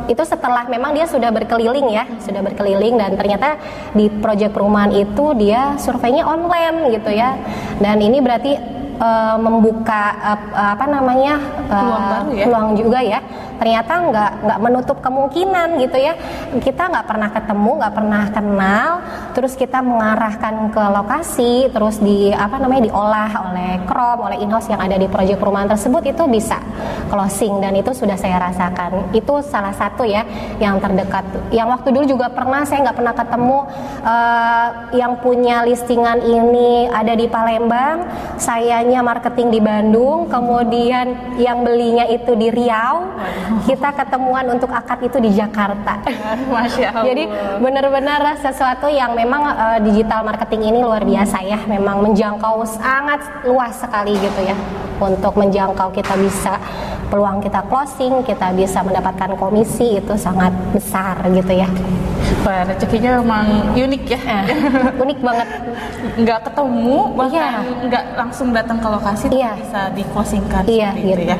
itu 0.09 0.25
setelah 0.25 0.65
memang 0.65 0.97
dia 0.97 1.05
sudah 1.05 1.29
berkeliling 1.29 1.85
ya, 1.93 2.05
sudah 2.17 2.41
berkeliling 2.41 2.97
dan 2.97 3.13
ternyata 3.13 3.61
di 3.93 4.09
proyek 4.09 4.57
perumahan 4.57 4.89
itu 4.89 5.37
dia 5.37 5.77
surveinya 5.77 6.25
online 6.25 6.97
gitu 6.97 7.13
ya. 7.13 7.37
Dan 7.77 8.01
ini 8.01 8.17
berarti 8.17 8.78
uh, 8.99 9.35
membuka 9.39 10.03
uh, 10.21 10.39
apa 10.75 10.85
namanya 10.85 11.39
uh, 11.67 11.73
peluang 11.73 12.05
baru 12.05 12.29
ya. 12.31 12.43
peluang 12.45 12.67
juga 12.77 12.99
ya 13.01 13.19
ternyata 13.59 13.93
nggak 14.09 14.31
nggak 14.47 14.59
menutup 14.63 14.97
kemungkinan 15.03 15.77
gitu 15.83 15.97
ya. 15.99 16.13
Kita 16.57 16.89
nggak 16.89 17.05
pernah 17.05 17.29
ketemu 17.29 17.71
nggak 17.83 17.93
pernah 17.93 18.23
kenal 18.31 18.89
terus 19.35 19.53
kita 19.53 19.83
mengarahkan 19.83 20.73
ke 20.73 20.83
lokasi 20.89 21.69
terus 21.69 22.01
di 22.01 22.33
apa 22.33 22.57
namanya 22.57 22.89
diolah 22.89 23.31
oleh 23.51 23.71
Krom 23.85 24.25
oleh 24.25 24.41
inhouse 24.41 24.71
yang 24.71 24.81
ada 24.81 24.97
di 24.97 25.05
proyek 25.05 25.37
perumahan 25.37 25.69
tersebut 25.69 26.01
itu 26.09 26.23
bisa 26.25 26.57
closing 27.11 27.61
dan 27.61 27.75
itu 27.75 27.91
sudah 27.93 28.15
saya 28.15 28.39
rasakan. 28.39 29.13
Itu 29.13 29.43
salah 29.45 29.75
satu 29.75 30.07
ya 30.07 30.23
yang 30.57 30.79
terdekat. 30.79 31.51
Yang 31.53 31.67
waktu 31.77 31.87
dulu 31.93 32.05
juga 32.17 32.27
pernah 32.31 32.63
saya 32.63 32.89
nggak 32.89 32.97
pernah 32.97 33.15
ketemu 33.15 33.59
uh, 34.05 34.67
yang 34.95 35.19
punya 35.19 35.67
listingan 35.67 36.23
ini 36.23 36.87
ada 36.87 37.13
di 37.13 37.27
Palembang 37.27 38.07
sayanya 38.39 39.03
marketing 39.03 39.49
di 39.51 39.59
Bandung 39.59 40.29
kemudian 40.31 41.37
yang 41.41 41.65
belinya 41.65 42.05
itu 42.07 42.33
di 42.37 42.47
Riau 42.49 43.09
kita 43.65 43.89
ketemuan 43.93 44.45
untuk 44.49 44.69
akad 44.69 44.99
itu 45.05 45.17
di 45.19 45.31
Jakarta. 45.33 45.99
Masya 46.53 46.87
Allah. 46.93 47.05
Jadi 47.07 47.23
benar-benar 47.59 48.21
sesuatu 48.39 48.87
yang 48.87 49.13
memang 49.13 49.41
uh, 49.49 49.79
digital 49.81 50.25
marketing 50.25 50.73
ini 50.75 50.79
luar 50.83 51.03
biasa 51.03 51.41
ya, 51.43 51.59
memang 51.65 52.05
menjangkau 52.05 52.63
sangat 52.65 53.21
luas 53.45 53.75
sekali 53.77 54.15
gitu 54.17 54.41
ya. 54.43 54.55
Untuk 54.99 55.39
menjangkau 55.39 55.95
kita 55.95 56.13
bisa 56.19 56.59
peluang 57.09 57.41
kita 57.41 57.65
closing, 57.65 58.21
kita 58.21 58.53
bisa 58.53 58.85
mendapatkan 58.85 59.33
komisi 59.39 59.97
itu 59.97 60.13
sangat 60.19 60.53
besar 60.75 61.23
gitu 61.31 61.53
ya. 61.55 61.69
Wah, 62.45 62.63
rezekinya 62.63 63.19
memang 63.19 63.75
unik 63.75 64.03
ya. 64.07 64.19
Eh, 64.47 64.47
unik 65.03 65.19
banget. 65.19 65.47
Nggak 66.19 66.39
ketemu, 66.51 66.97
bahkan 67.17 67.35
iya. 67.35 67.51
nggak 67.89 68.03
langsung 68.15 68.47
datang 68.55 68.77
ke 68.79 68.87
lokasi, 68.87 69.25
iya. 69.33 69.51
bisa 69.59 69.81
di 69.91 70.03
closingkan. 70.07 70.63
Iya, 70.63 70.89
gitu. 70.95 71.23
ya. 71.35 71.37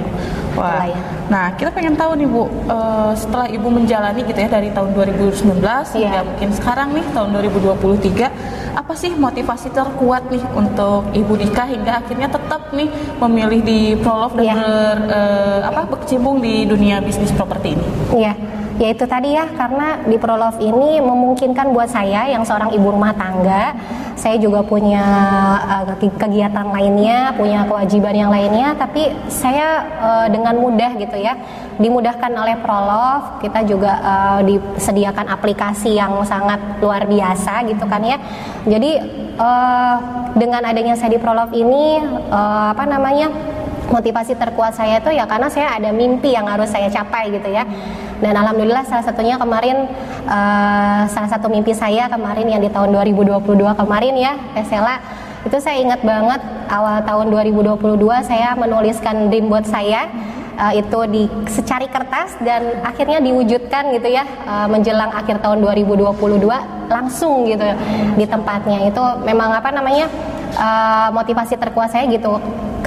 Wah. 0.58 0.86
Nah, 1.30 1.54
kita 1.54 1.70
pengen 1.70 1.94
tahu 1.94 2.18
nih 2.18 2.26
Bu, 2.26 2.50
uh, 2.70 3.14
setelah 3.14 3.46
Ibu 3.50 3.68
menjalani 3.70 4.26
gitu 4.26 4.40
ya 4.40 4.50
dari 4.50 4.74
tahun 4.74 4.98
2019 4.98 5.62
yeah. 5.62 5.86
hingga 5.94 6.22
mungkin 6.26 6.50
sekarang 6.58 6.90
nih 6.98 7.06
tahun 7.14 7.30
2023, 7.38 8.74
apa 8.74 8.94
sih 8.98 9.12
motivasi 9.14 9.70
terkuat 9.70 10.26
nih 10.34 10.42
untuk 10.58 11.06
Ibu 11.14 11.34
Dika 11.38 11.70
hingga 11.70 12.02
akhirnya 12.02 12.34
tetap 12.34 12.74
nih 12.74 12.90
memilih 13.22 13.60
di 13.62 13.80
Prolove 14.02 14.42
dan 14.42 14.46
yeah. 14.46 14.58
ber, 14.58 14.98
uh, 15.10 15.60
apa 15.70 15.82
berkecimpung 15.98 16.42
di 16.42 16.66
dunia 16.66 16.98
bisnis 17.02 17.30
properti 17.34 17.78
ini? 17.78 17.86
Iya. 18.14 18.34
Yeah 18.34 18.59
ya 18.80 18.96
itu 18.96 19.04
tadi 19.04 19.36
ya 19.36 19.46
karena 19.54 20.00
di 20.08 20.16
Prolove 20.16 20.64
ini 20.64 21.04
memungkinkan 21.04 21.76
buat 21.76 21.92
saya 21.92 22.32
yang 22.32 22.48
seorang 22.48 22.72
ibu 22.72 22.88
rumah 22.88 23.12
tangga 23.12 23.76
saya 24.16 24.40
juga 24.40 24.64
punya 24.64 25.04
uh, 25.68 25.96
kegiatan 26.00 26.68
lainnya 26.72 27.36
punya 27.36 27.68
kewajiban 27.68 28.16
yang 28.16 28.32
lainnya 28.32 28.76
tapi 28.80 29.12
saya 29.28 29.84
uh, 30.00 30.28
dengan 30.32 30.56
mudah 30.56 30.96
gitu 30.96 31.20
ya 31.20 31.36
dimudahkan 31.80 32.32
oleh 32.36 32.60
Prolove. 32.60 33.40
Kita 33.40 33.64
juga 33.64 33.92
uh, 34.04 34.40
disediakan 34.44 35.32
aplikasi 35.32 35.96
yang 35.96 36.20
sangat 36.28 36.60
luar 36.84 37.08
biasa 37.08 37.64
gitu 37.66 37.88
kan 37.88 38.04
ya. 38.04 38.20
Jadi 38.68 39.00
uh, 39.40 39.96
dengan 40.36 40.62
adanya 40.68 41.00
saya 41.00 41.16
di 41.16 41.20
Prolove 41.24 41.56
ini 41.56 42.04
uh, 42.30 42.76
apa 42.76 42.84
namanya 42.84 43.32
motivasi 43.90 44.38
terkuat 44.38 44.78
saya 44.78 45.02
itu 45.02 45.10
ya 45.10 45.26
karena 45.26 45.50
saya 45.50 45.74
ada 45.74 45.90
mimpi 45.90 46.38
yang 46.38 46.46
harus 46.46 46.70
saya 46.70 46.94
capai 46.94 47.34
gitu 47.34 47.50
ya 47.50 47.66
dan 48.20 48.34
alhamdulillah 48.36 48.84
salah 48.88 49.04
satunya 49.04 49.36
kemarin 49.40 49.88
uh, 50.28 51.04
salah 51.08 51.30
satu 51.32 51.48
mimpi 51.48 51.72
saya 51.72 52.12
kemarin 52.12 52.48
yang 52.48 52.62
di 52.64 52.70
tahun 52.72 52.92
2022 52.92 53.44
kemarin 53.80 54.14
ya 54.16 54.34
Tesela 54.56 55.00
itu 55.48 55.58
saya 55.64 55.80
ingat 55.80 56.04
banget 56.04 56.42
awal 56.68 57.00
tahun 57.08 57.32
2022 57.32 57.80
saya 58.28 58.60
menuliskan 58.60 59.32
dream 59.32 59.48
buat 59.48 59.64
saya 59.64 60.12
uh, 60.60 60.74
itu 60.76 61.00
di 61.08 61.24
secari 61.48 61.88
kertas 61.88 62.36
dan 62.44 62.84
akhirnya 62.84 63.24
diwujudkan 63.24 63.96
gitu 63.96 64.12
ya 64.12 64.28
uh, 64.44 64.68
menjelang 64.68 65.10
akhir 65.16 65.40
tahun 65.40 65.64
2022 65.64 66.44
langsung 66.92 67.48
gitu 67.48 67.64
di 68.20 68.26
tempatnya. 68.28 68.92
Itu 68.92 69.02
memang 69.24 69.56
apa 69.56 69.72
namanya 69.72 70.12
uh, 70.60 71.08
motivasi 71.16 71.56
terkuat 71.56 71.96
saya 71.96 72.06
gitu 72.12 72.36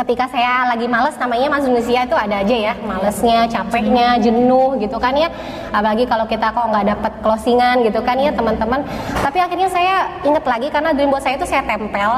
ketika 0.02 0.26
saya 0.26 0.66
lagi 0.66 0.90
males 0.90 1.14
namanya 1.14 1.46
manusia 1.46 2.02
itu 2.02 2.16
ada 2.18 2.42
aja 2.42 2.56
ya 2.70 2.74
malesnya 2.82 3.46
capeknya 3.46 4.18
jenuh 4.18 4.74
gitu 4.82 4.98
kan 4.98 5.14
ya. 5.14 5.30
Apalagi 5.70 6.04
kalau 6.10 6.26
kita 6.26 6.50
kok 6.50 6.66
nggak 6.66 6.86
dapet 6.90 7.12
closingan 7.22 7.86
gitu 7.86 8.02
kan 8.02 8.18
ya 8.18 8.34
teman-teman. 8.34 8.82
Tapi 9.22 9.38
akhirnya 9.38 9.70
saya 9.70 10.10
inget 10.26 10.42
lagi 10.42 10.68
karena 10.74 10.90
dream 10.90 11.14
buat 11.14 11.22
saya 11.22 11.38
itu 11.38 11.46
saya 11.46 11.62
tempel. 11.62 12.12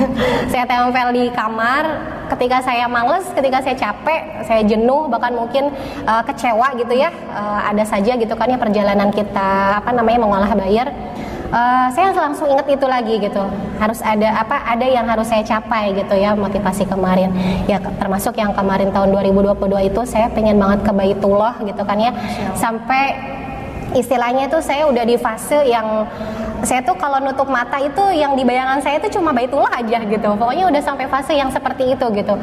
Saya 0.52 0.64
tempel 0.66 1.06
di 1.14 1.24
kamar. 1.30 1.84
Ketika 2.28 2.60
saya 2.60 2.84
males 2.84 3.24
ketika 3.32 3.64
saya 3.64 3.72
capek 3.72 4.44
saya 4.44 4.60
jenuh 4.60 5.08
bahkan 5.08 5.32
mungkin 5.32 5.72
uh, 6.04 6.20
kecewa 6.26 6.74
gitu 6.76 6.92
ya. 6.92 7.08
Uh, 7.30 7.60
ada 7.70 7.84
saja 7.86 8.18
gitu 8.18 8.34
kan 8.34 8.50
ya 8.50 8.58
perjalanan 8.58 9.08
kita 9.14 9.80
apa 9.80 9.90
namanya 9.94 10.18
mengolah 10.26 10.52
bayar 10.52 10.92
uh, 11.52 11.88
saya 11.92 12.12
langsung 12.12 12.48
inget 12.48 12.66
itu 12.68 12.86
lagi 12.88 13.14
gitu. 13.20 13.44
Harus 13.78 14.00
ada 14.04 14.42
apa 14.42 14.64
ada 14.64 14.86
yang 14.86 15.06
harus 15.08 15.28
saya 15.28 15.44
capai 15.44 15.96
gitu 15.96 16.14
ya 16.16 16.34
motivasi 16.34 16.84
kemarin. 16.88 17.32
Ya 17.70 17.80
termasuk 17.80 18.36
yang 18.36 18.52
kemarin 18.52 18.92
tahun 18.92 19.12
2022 19.14 19.90
itu 19.90 20.00
saya 20.08 20.28
pengen 20.32 20.60
banget 20.60 20.84
ke 20.84 20.92
Baitullah 20.92 21.54
gitu 21.64 21.82
kan 21.84 21.98
ya. 22.00 22.12
Sampai 22.56 23.16
istilahnya 23.96 24.52
itu 24.52 24.58
saya 24.60 24.84
udah 24.84 25.04
di 25.04 25.16
fase 25.16 25.64
yang 25.64 26.04
saya 26.66 26.80
tuh 26.82 26.98
kalau 26.98 27.22
nutup 27.22 27.46
mata 27.46 27.78
itu 27.78 28.02
yang 28.14 28.34
di 28.34 28.42
bayangan 28.42 28.82
saya 28.82 28.98
itu 28.98 29.18
cuma 29.18 29.30
baitullah 29.30 29.70
aja 29.70 30.02
gitu. 30.02 30.28
Pokoknya 30.34 30.66
udah 30.66 30.82
sampai 30.82 31.06
fase 31.06 31.34
yang 31.38 31.50
seperti 31.54 31.94
itu 31.94 32.06
gitu. 32.14 32.34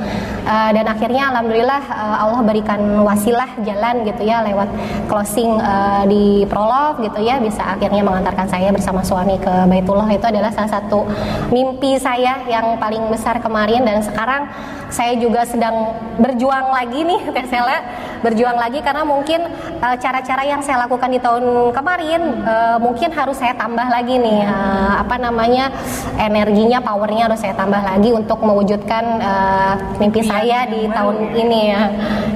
Uh, 0.45 0.69
dan 0.71 0.85
akhirnya 0.87 1.31
alhamdulillah 1.33 1.81
uh, 1.91 2.17
Allah 2.23 2.41
berikan 2.45 2.79
wasilah 3.03 3.49
jalan 3.65 4.07
gitu 4.07 4.23
ya 4.23 4.45
lewat 4.45 4.69
closing 5.11 5.59
uh, 5.59 6.07
di 6.07 6.47
prolog 6.47 7.03
gitu 7.03 7.19
ya 7.19 7.41
bisa 7.43 7.75
akhirnya 7.75 8.01
mengantarkan 8.05 8.47
saya 8.47 8.71
bersama 8.71 9.03
suami 9.03 9.35
ke 9.41 9.53
baitullah. 9.67 10.07
Itu 10.13 10.31
adalah 10.31 10.51
salah 10.55 10.71
satu 10.71 11.03
mimpi 11.51 11.99
saya 11.99 12.45
yang 12.47 12.79
paling 12.79 13.11
besar 13.11 13.43
kemarin. 13.43 13.83
Dan 13.83 13.99
sekarang 13.99 14.47
saya 14.89 15.17
juga 15.19 15.43
sedang 15.43 15.97
berjuang 16.21 16.71
lagi 16.71 17.03
nih 17.03 17.21
Tesela 17.35 17.77
berjuang 18.25 18.57
lagi 18.57 18.81
karena 18.81 19.05
mungkin 19.05 19.45
cara-cara 19.77 20.41
uh, 20.41 20.49
yang 20.49 20.61
saya 20.65 20.81
lakukan 20.89 21.13
di 21.13 21.21
tahun 21.21 21.69
kemarin 21.69 22.21
uh, 22.41 22.77
mungkin 22.81 23.13
harus 23.13 23.37
saya 23.37 23.53
tambah 23.53 23.85
lagi 23.85 24.17
nih 24.17 24.41
uh, 24.49 25.05
apa 25.05 25.21
namanya 25.21 25.69
energinya 26.17 26.81
powernya 26.81 27.29
harus 27.29 27.39
saya 27.45 27.53
tambah 27.53 27.85
lagi 27.85 28.09
untuk 28.09 28.41
mewujudkan 28.41 29.03
uh, 29.21 29.73
mimpi 30.01 30.25
saya 30.25 30.65
di 30.65 30.89
tahun 30.89 31.37
ini 31.37 31.61
ya 31.69 31.81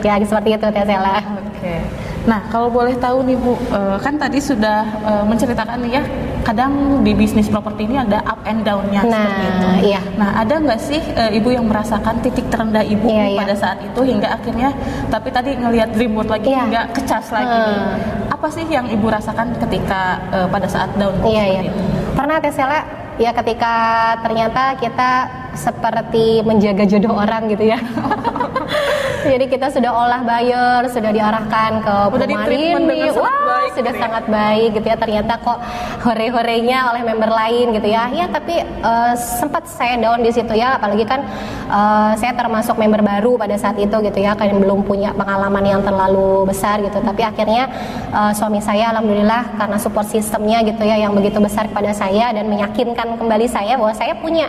ya 0.05 0.13
seperti 0.21 0.55
itu 0.55 0.67
Tesela. 0.69 1.17
Oke. 1.17 1.57
Okay. 1.57 1.81
Nah, 2.27 2.45
kalau 2.51 2.67
boleh 2.69 2.93
tahu 2.99 3.23
nih 3.25 3.37
Bu, 3.39 3.55
uh, 3.71 3.97
kan 3.97 4.13
tadi 4.19 4.37
sudah 4.43 4.83
uh, 5.01 5.23
menceritakan 5.23 5.81
nih 5.81 5.91
ya, 5.97 6.03
kadang 6.49 7.05
di 7.05 7.13
bisnis 7.13 7.45
properti 7.45 7.85
ini 7.85 8.01
ada 8.01 8.25
up 8.25 8.41
and 8.49 8.65
down-nya 8.65 9.05
nah, 9.05 9.21
seperti 9.21 9.45
itu. 9.45 9.67
Iya. 9.93 10.01
Nah, 10.17 10.29
ada 10.41 10.53
nggak 10.57 10.79
sih 10.81 10.97
uh, 11.13 11.29
Ibu 11.29 11.49
yang 11.53 11.69
merasakan 11.69 12.25
titik 12.25 12.49
terendah 12.49 12.81
Ibu 12.81 13.05
iya, 13.05 13.25
iya. 13.29 13.39
pada 13.45 13.53
saat 13.53 13.77
itu 13.85 14.01
hingga 14.01 14.33
akhirnya, 14.33 14.73
tapi 15.13 15.29
tadi 15.29 15.53
ngelihat 15.53 15.93
dreamboat 15.93 16.25
lagi 16.33 16.49
iya. 16.49 16.65
hingga 16.65 16.81
kecas 16.89 17.29
lagi. 17.29 17.53
Hmm. 17.53 18.33
Apa 18.33 18.47
sih 18.49 18.65
yang 18.65 18.89
Ibu 18.89 19.05
rasakan 19.13 19.61
ketika 19.61 20.17
uh, 20.33 20.47
pada 20.49 20.65
saat 20.65 20.89
down 20.97 21.13
iya, 21.29 21.45
iya. 21.45 21.61
itu? 21.69 21.77
Pernah 22.17 22.41
Tesela 22.41 22.81
ya 23.21 23.29
ketika 23.29 23.73
ternyata 24.25 24.73
kita 24.81 25.11
seperti 25.55 26.45
menjaga 26.45 26.83
jodoh 26.85 27.15
orang 27.15 27.49
gitu 27.51 27.69
ya. 27.69 27.79
Jadi 29.19 29.45
kita 29.51 29.67
sudah 29.67 29.91
olah 29.91 30.21
bayar, 30.23 30.87
sudah 30.87 31.11
diarahkan 31.11 31.83
ke 31.83 31.95
rumah 32.07 32.47
ini, 32.47 33.11
wah 33.11 33.27
baik, 33.67 33.71
sudah 33.75 33.91
gitu 33.91 33.99
ya. 33.99 34.03
sangat 34.07 34.23
baik 34.31 34.69
gitu 34.79 34.87
ya. 34.87 34.97
Ternyata 34.97 35.33
kok 35.43 35.59
hore-horenya 36.07 36.95
oleh 36.95 37.01
member 37.03 37.27
lain 37.27 37.75
gitu 37.75 37.87
ya. 37.91 38.07
Ya 38.15 38.31
tapi 38.31 38.63
uh, 38.63 39.13
sempat 39.19 39.67
saya 39.67 39.99
down 39.99 40.23
di 40.23 40.31
situ 40.31 40.55
ya, 40.55 40.79
apalagi 40.79 41.03
kan 41.03 41.27
uh, 41.67 42.15
saya 42.15 42.31
termasuk 42.31 42.79
member 42.79 43.03
baru 43.03 43.35
pada 43.35 43.59
saat 43.59 43.75
itu 43.75 43.91
gitu 43.99 44.19
ya, 44.23 44.39
kan 44.39 44.55
belum 44.55 44.87
punya 44.87 45.11
pengalaman 45.11 45.67
yang 45.67 45.81
terlalu 45.83 46.47
besar 46.47 46.79
gitu. 46.79 47.03
Tapi 47.03 47.21
akhirnya 47.21 47.67
uh, 48.15 48.31
suami 48.31 48.63
saya 48.63 48.95
alhamdulillah 48.95 49.59
karena 49.59 49.77
support 49.77 50.07
sistemnya 50.07 50.63
gitu 50.63 50.81
ya 50.87 50.95
yang 50.95 51.11
begitu 51.11 51.43
besar 51.43 51.67
kepada 51.67 51.91
saya 51.91 52.31
dan 52.31 52.47
meyakinkan 52.47 53.19
kembali 53.19 53.47
saya 53.51 53.75
bahwa 53.75 53.91
saya 53.91 54.15
punya 54.15 54.47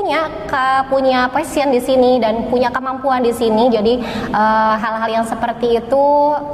punya 0.00 0.20
ke, 0.48 0.64
punya 0.88 1.28
passion 1.28 1.68
di 1.68 1.80
sini 1.84 2.16
dan 2.16 2.48
punya 2.48 2.72
kemampuan 2.72 3.20
di 3.20 3.36
sini. 3.36 3.68
Jadi 3.68 4.00
Eh, 4.30 4.74
hal-hal 4.78 5.10
uh, 5.10 5.14
yang 5.20 5.26
seperti 5.26 5.82
itu 5.82 6.04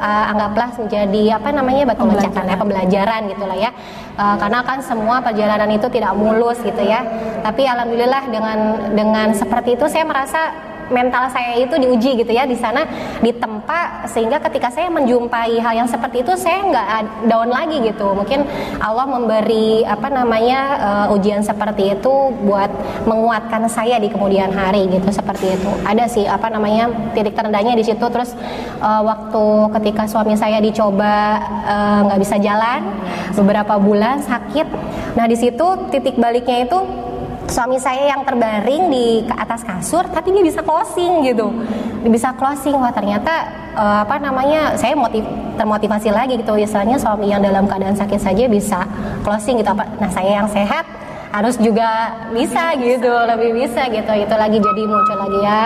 uh, 0.00 0.25
anggaplah 0.33 0.73
menjadi 0.81 1.37
apa 1.37 1.53
namanya 1.53 1.93
batu 1.93 2.09
loncatan 2.09 2.49
ya 2.49 2.57
pembelajaran 2.57 3.21
gitulah 3.29 3.53
ya. 3.53 3.71
Uh, 4.17 4.33
karena 4.41 4.65
kan 4.65 4.81
semua 4.81 5.21
perjalanan 5.21 5.69
itu 5.76 5.85
tidak 5.93 6.17
mulus 6.17 6.57
gitu 6.65 6.81
ya. 6.81 7.05
Tapi 7.45 7.69
alhamdulillah 7.69 8.23
dengan 8.33 8.59
dengan 8.97 9.29
seperti 9.37 9.76
itu 9.76 9.85
saya 9.93 10.09
merasa 10.09 10.41
mental 10.90 11.28
saya 11.31 11.59
itu 11.59 11.75
diuji 11.76 12.23
gitu 12.23 12.33
ya 12.33 12.47
di 12.47 12.55
sana 12.55 12.87
ditempa 13.21 14.09
sehingga 14.11 14.38
ketika 14.38 14.71
saya 14.71 14.88
menjumpai 14.90 15.59
hal 15.59 15.75
yang 15.75 15.88
seperti 15.90 16.23
itu 16.23 16.33
saya 16.38 16.62
nggak 16.66 16.88
down 17.26 17.50
lagi 17.50 17.83
gitu. 17.83 18.14
Mungkin 18.14 18.47
Allah 18.78 19.07
memberi 19.07 19.83
apa 19.83 20.09
namanya 20.09 20.61
uh, 20.78 21.14
ujian 21.14 21.43
seperti 21.43 21.99
itu 21.99 22.14
buat 22.47 22.71
menguatkan 23.05 23.66
saya 23.71 23.99
di 23.99 24.09
kemudian 24.11 24.52
hari 24.55 24.87
gitu 24.90 25.09
seperti 25.11 25.59
itu. 25.59 25.71
Ada 25.83 26.05
sih 26.11 26.25
apa 26.25 26.49
namanya 26.50 26.90
titik 27.12 27.35
terendahnya 27.35 27.75
di 27.75 27.85
situ. 27.85 28.07
Terus 28.07 28.33
uh, 28.81 29.02
waktu 29.02 29.45
ketika 29.81 30.07
suami 30.07 30.38
saya 30.38 30.59
dicoba 30.62 31.40
eh, 31.66 31.99
nggak 32.07 32.19
uh, 32.19 32.23
bisa 32.23 32.37
jalan 32.40 32.81
beberapa 33.35 33.75
bulan 33.76 34.23
sakit. 34.23 34.66
Nah 35.19 35.26
di 35.26 35.37
situ 35.37 35.66
titik 35.90 36.16
baliknya 36.16 36.64
itu 36.64 36.78
suami 37.47 37.79
saya 37.79 38.15
yang 38.15 38.23
terbaring 38.26 38.91
di 38.91 39.07
ke 39.23 39.35
atas 39.35 39.62
kasur 39.62 40.07
tapi 40.11 40.35
dia 40.35 40.43
bisa 40.43 40.61
closing 40.62 41.26
gitu. 41.26 41.50
Dia 42.03 42.11
bisa 42.11 42.31
closing. 42.35 42.76
Wah 42.79 42.93
ternyata 42.93 43.33
uh, 43.75 44.03
apa 44.03 44.19
namanya 44.19 44.75
saya 44.79 44.99
motiv 44.99 45.23
termotivasi 45.57 46.11
lagi 46.11 46.38
gitu. 46.38 46.55
Istilahnya 46.59 46.99
suami 46.99 47.31
yang 47.31 47.43
dalam 47.43 47.71
keadaan 47.71 47.95
sakit 47.95 48.21
saja 48.21 48.45
bisa 48.50 48.85
closing 49.23 49.59
gitu. 49.62 49.71
Apa 49.71 49.87
nah 49.99 50.11
saya 50.11 50.43
yang 50.43 50.49
sehat 50.50 50.85
harus 51.35 51.61
juga 51.61 52.17
bisa 52.33 52.73
gitu 52.81 53.12
lebih 53.12 53.67
bisa 53.67 53.87
gitu. 53.91 54.12
Itu 54.15 54.35
lagi 54.35 54.59
jadi 54.59 54.83
muncul 54.87 55.17
lagi 55.17 55.38
ya. 55.43 55.61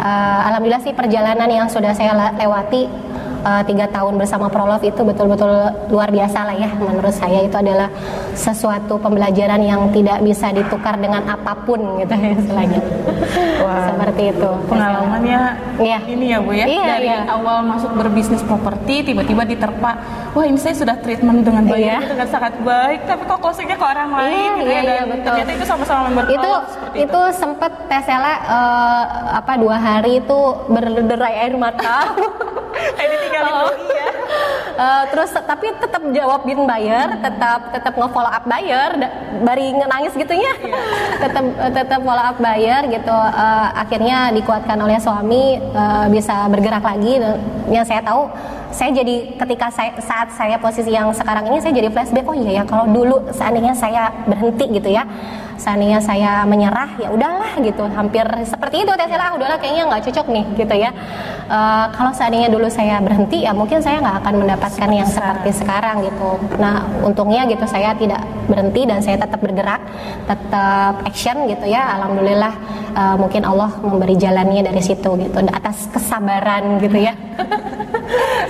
Uh, 0.00 0.40
alhamdulillah 0.50 0.82
sih 0.82 0.94
perjalanan 0.94 1.48
yang 1.50 1.66
sudah 1.70 1.94
saya 1.94 2.14
lewati 2.38 3.09
uh, 3.42 3.62
tiga 3.64 3.86
tahun 3.88 4.16
bersama 4.20 4.46
Prolov 4.48 4.82
itu 4.84 5.00
betul-betul 5.02 5.50
luar 5.90 6.08
biasa 6.12 6.38
lah 6.46 6.56
ya. 6.56 6.70
Menurut 6.76 7.14
saya 7.14 7.44
itu 7.44 7.56
adalah 7.56 7.88
sesuatu 8.36 8.96
pembelajaran 9.00 9.60
yang 9.60 9.88
tidak 9.92 10.20
bisa 10.24 10.52
ditukar 10.52 10.96
dengan 11.00 11.24
apa 11.26 11.52
pun 11.64 12.00
gitu 12.00 12.14
ya 12.14 12.30
istilahnya. 12.36 12.80
Wah, 13.64 13.92
seperti 13.92 14.22
itu. 14.32 14.50
pengalamannya 14.68 15.40
ya. 15.80 15.98
ini 16.08 16.26
ya 16.32 16.38
bu 16.40 16.50
ya. 16.56 16.66
Iya, 16.66 16.84
dari 16.84 17.08
iya. 17.12 17.28
awal 17.28 17.64
masuk 17.64 17.92
berbisnis 17.96 18.42
properti 18.44 19.12
tiba-tiba 19.12 19.44
diterpa 19.44 19.92
wah 20.30 20.44
ini 20.46 20.58
saya 20.58 20.74
sudah 20.78 20.96
treatment 21.02 21.42
dengan 21.42 21.64
baik 21.66 21.82
iya. 21.82 21.98
dengan 22.06 22.28
sangat 22.30 22.54
baik 22.62 23.00
tapi 23.06 23.22
kok 23.26 23.38
closingnya 23.42 23.76
ke 23.76 23.86
orang 23.86 24.10
lain 24.14 24.30
iya, 24.30 24.58
gitu 24.58 24.70
ya, 24.70 24.80
iya, 24.80 24.80
ya 24.80 24.94
dan 25.02 25.06
betul. 25.10 25.26
ternyata 25.26 25.52
itu 25.52 25.66
sama-sama 25.66 26.00
member 26.08 26.26
itu 26.30 26.36
itu, 26.38 26.52
itu 27.06 27.20
sempat 27.34 27.72
Tesela 27.90 28.34
uh, 28.46 29.04
apa 29.38 29.52
dua 29.58 29.76
hari 29.78 30.22
itu 30.22 30.38
berderai 30.70 31.34
air 31.46 31.54
mata 31.58 32.14
ditinggalin 33.10 33.52
oh. 33.52 33.68
ya. 33.90 34.08
Uh, 34.80 35.02
terus 35.12 35.30
tapi 35.34 35.66
tetap 35.76 36.02
jawabin 36.12 36.60
buyer, 36.64 37.08
tetap 37.20 37.60
tetap 37.74 37.94
nge-follow 37.96 38.30
up 38.30 38.44
buyer, 38.46 38.90
bari 39.44 39.66
nangis 39.76 40.14
gitu 40.16 40.34
ya. 40.34 40.52
Yeah. 40.70 41.26
tetap 41.26 41.44
tetap 41.74 42.00
follow 42.06 42.22
up 42.22 42.38
buyer 42.38 42.82
gitu. 42.86 43.10
Uh, 43.10 43.68
akhirnya 43.74 44.30
dikuatkan 44.30 44.78
oleh 44.78 45.02
suami 45.02 45.58
uh, 45.74 46.06
bisa 46.06 46.46
bergerak 46.46 46.84
lagi 46.84 47.18
yang 47.72 47.82
saya 47.82 47.98
tahu 48.04 48.30
saya 48.70 48.90
jadi 48.94 49.34
ketika 49.34 49.66
saya 49.70 49.90
saat 49.98 50.30
saya 50.34 50.56
posisi 50.56 50.94
yang 50.94 51.10
sekarang 51.10 51.50
ini 51.50 51.58
saya 51.58 51.74
jadi 51.74 51.90
flashback 51.90 52.26
oh 52.26 52.36
iya 52.38 52.62
ya 52.62 52.64
kalau 52.64 52.86
dulu 52.86 53.16
seandainya 53.34 53.74
saya 53.74 54.10
berhenti 54.30 54.66
gitu 54.78 54.88
ya 54.90 55.02
seandainya 55.60 56.00
saya 56.00 56.48
menyerah 56.48 56.96
ya 56.96 57.12
udahlah 57.12 57.52
gitu. 57.60 57.84
Hampir 57.92 58.24
seperti 58.48 58.88
itu 58.88 58.92
Tesla 58.96 59.28
ah, 59.28 59.32
udahlah 59.36 59.58
kayaknya 59.60 59.84
nggak 59.92 60.02
cocok 60.08 60.26
nih 60.32 60.44
gitu 60.56 60.74
ya. 60.80 60.90
Uh, 61.50 61.86
kalau 61.92 62.14
seandainya 62.16 62.48
dulu 62.48 62.70
saya 62.72 63.02
berhenti 63.04 63.44
ya 63.44 63.52
mungkin 63.52 63.84
saya 63.84 64.00
nggak 64.00 64.16
akan 64.24 64.34
mendapatkan 64.40 64.88
yang 64.88 65.08
seperti 65.08 65.50
sekarang 65.52 66.00
gitu. 66.08 66.40
Nah 66.56 66.88
untungnya 67.04 67.44
gitu 67.44 67.68
saya 67.68 67.92
tidak 67.92 68.24
berhenti 68.48 68.88
dan 68.88 69.04
saya 69.04 69.20
tetap 69.20 69.44
bergerak 69.44 69.84
tetap 70.24 71.04
action 71.04 71.44
gitu 71.44 71.68
ya. 71.68 72.00
Alhamdulillah 72.00 72.54
uh, 72.96 73.16
mungkin 73.20 73.44
Allah 73.44 73.68
memberi 73.84 74.16
jalannya 74.16 74.64
dari 74.64 74.80
situ 74.80 75.10
gitu 75.20 75.36
atas 75.52 75.92
kesabaran 75.92 76.80
gitu 76.80 76.96
ya. 76.96 77.12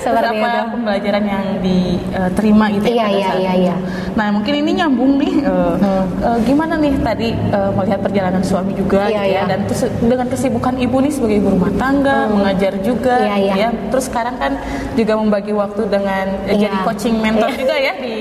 Seperti 0.01 0.37
apa 0.41 0.49
itu. 0.49 0.61
pembelajaran 0.73 1.25
yang 1.29 1.45
diterima 1.61 2.65
gitu 2.73 2.89
ya 2.89 3.07
iya, 3.07 3.09
iya, 3.13 3.31
iya, 3.37 3.53
iya. 3.69 3.77
Nah 4.17 4.33
mungkin 4.33 4.55
ini 4.65 4.71
nyambung 4.81 5.21
nih 5.21 5.35
uh, 5.45 5.77
hmm. 5.77 6.05
uh, 6.25 6.39
gimana 6.49 6.75
nih 6.81 6.95
tadi 7.01 7.29
uh, 7.53 7.71
melihat 7.75 8.01
perjalanan 8.05 8.43
suami 8.45 8.73
juga 8.77 9.09
iya, 9.09 9.25
gitu 9.25 9.27
ya 9.27 9.33
iya. 9.33 9.43
dan 9.49 9.59
terus 9.67 9.81
dengan 10.01 10.27
kesibukan 10.29 10.75
ibu 10.79 10.97
nih 11.01 11.13
sebagai 11.13 11.37
ibu 11.41 11.49
rumah 11.57 11.73
tangga 11.77 12.19
hmm. 12.27 12.33
mengajar 12.37 12.73
juga 12.81 13.17
iya, 13.21 13.35
gitu 13.37 13.49
iya. 13.49 13.55
ya 13.57 13.69
terus 13.91 14.05
sekarang 14.07 14.37
kan 14.39 14.53
juga 14.95 15.13
membagi 15.17 15.53
waktu 15.53 15.83
dengan 15.89 16.27
iya. 16.47 16.61
jadi 16.69 16.77
coaching 16.87 17.17
mentor 17.19 17.49
iya. 17.51 17.59
juga 17.59 17.77
ya 17.77 17.95
di 17.99 18.17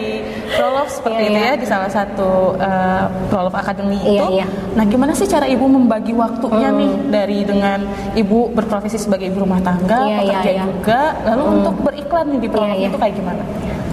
Prolove 0.49 0.91
seperti 0.91 1.21
iya, 1.21 1.29
itu 1.29 1.39
ya 1.45 1.53
di 1.61 1.65
salah 1.69 1.91
satu 1.93 2.57
uh, 2.57 3.05
Prolove 3.29 3.53
Academy 3.53 4.01
itu. 4.01 4.25
Nah 4.73 4.85
gimana 4.89 5.13
sih 5.13 5.29
cara 5.29 5.45
ibu 5.45 5.65
membagi 5.69 6.13
waktunya 6.17 6.73
hmm. 6.73 6.79
nih 6.81 6.91
dari 7.13 7.39
dengan 7.45 7.79
ibu 8.17 8.49
berprofesi 8.49 8.97
sebagai 8.97 9.29
ibu 9.29 9.45
rumah 9.45 9.61
tangga 9.61 10.09
pekerja 10.09 10.51
iya. 10.51 10.63
juga 10.65 11.01
lalu 11.21 11.43
hmm. 11.45 11.55
untuk 11.61 11.75
beriklan 11.85 12.25
nih 12.33 12.39
di 12.41 12.47
iya. 12.49 12.87
itu 12.89 12.97
kayak 12.97 13.13
gimana? 13.13 13.43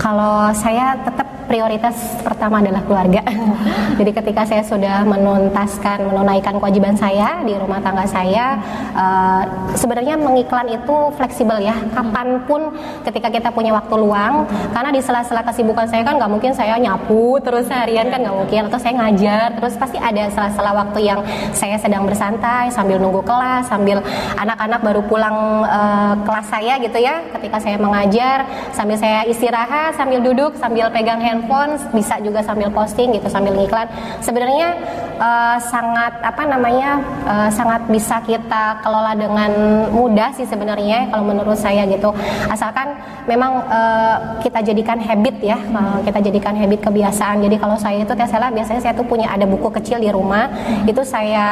Kalau 0.00 0.48
saya 0.56 0.96
tetap 1.04 1.35
prioritas 1.46 1.94
pertama 2.20 2.60
adalah 2.60 2.82
keluarga. 2.84 3.22
Jadi 3.98 4.10
ketika 4.12 4.42
saya 4.44 4.62
sudah 4.66 5.06
menuntaskan, 5.06 6.10
menunaikan 6.10 6.58
kewajiban 6.58 6.98
saya 6.98 7.40
di 7.46 7.54
rumah 7.54 7.80
tangga 7.80 8.04
saya, 8.04 8.58
uh, 8.92 9.42
sebenarnya 9.78 10.18
mengiklan 10.18 10.68
itu 10.74 10.96
fleksibel 11.16 11.62
ya. 11.62 11.78
Kapan 11.94 12.44
pun 12.44 12.74
ketika 13.06 13.30
kita 13.30 13.48
punya 13.54 13.72
waktu 13.72 13.94
luang, 13.96 14.44
karena 14.74 14.90
di 14.92 15.00
sela-sela 15.00 15.46
kesibukan 15.46 15.86
saya 15.86 16.02
kan 16.02 16.18
nggak 16.18 16.30
mungkin 16.30 16.52
saya 16.52 16.76
nyapu 16.76 17.38
terus 17.40 17.70
harian 17.70 18.10
kan 18.10 18.20
nggak 18.20 18.36
mungkin, 18.36 18.60
atau 18.68 18.78
saya 18.82 18.94
ngajar 19.00 19.56
terus 19.56 19.74
pasti 19.78 19.96
ada 19.96 20.28
sela-sela 20.28 20.74
waktu 20.74 20.98
yang 21.06 21.20
saya 21.54 21.78
sedang 21.78 22.04
bersantai 22.04 22.68
sambil 22.74 22.98
nunggu 22.98 23.22
kelas, 23.22 23.70
sambil 23.70 24.02
anak-anak 24.36 24.80
baru 24.82 25.00
pulang 25.06 25.64
uh, 25.64 26.14
kelas 26.26 26.46
saya 26.50 26.74
gitu 26.82 26.98
ya. 26.98 27.22
Ketika 27.32 27.62
saya 27.62 27.78
mengajar, 27.78 28.44
sambil 28.74 28.98
saya 28.98 29.22
istirahat, 29.24 29.94
sambil 29.94 30.20
duduk, 30.20 30.58
sambil 30.58 30.90
pegang 30.90 31.22
hand 31.22 31.35
handphone 31.36 31.76
bisa 31.92 32.16
juga 32.24 32.40
sambil 32.40 32.72
posting 32.72 33.12
gitu 33.12 33.28
sambil 33.28 33.52
ngiklan. 33.52 33.84
Sebenarnya 34.24 34.72
uh, 35.20 35.60
sangat 35.60 36.16
apa 36.24 36.42
namanya 36.48 36.96
uh, 37.28 37.48
sangat 37.52 37.84
bisa 37.92 38.24
kita 38.24 38.80
kelola 38.80 39.12
dengan 39.12 39.50
mudah 39.92 40.32
sih 40.32 40.48
sebenarnya 40.48 41.12
kalau 41.12 41.28
menurut 41.28 41.60
saya 41.60 41.84
gitu. 41.84 42.08
Asalkan 42.48 42.96
memang 43.28 43.60
uh, 43.68 44.40
kita 44.40 44.64
jadikan 44.64 44.96
habit 44.96 45.36
ya 45.44 45.60
uh, 45.60 46.00
kita 46.00 46.24
jadikan 46.24 46.56
habit 46.56 46.80
kebiasaan. 46.80 47.44
Jadi 47.44 47.56
kalau 47.60 47.76
saya 47.76 48.00
itu 48.00 48.14
Tesla 48.16 48.48
biasanya 48.48 48.80
saya 48.80 48.94
tuh 48.96 49.04
punya 49.04 49.28
ada 49.28 49.44
buku 49.44 49.68
kecil 49.76 50.00
di 50.00 50.08
rumah. 50.08 50.48
Itu 50.88 51.04
saya 51.04 51.46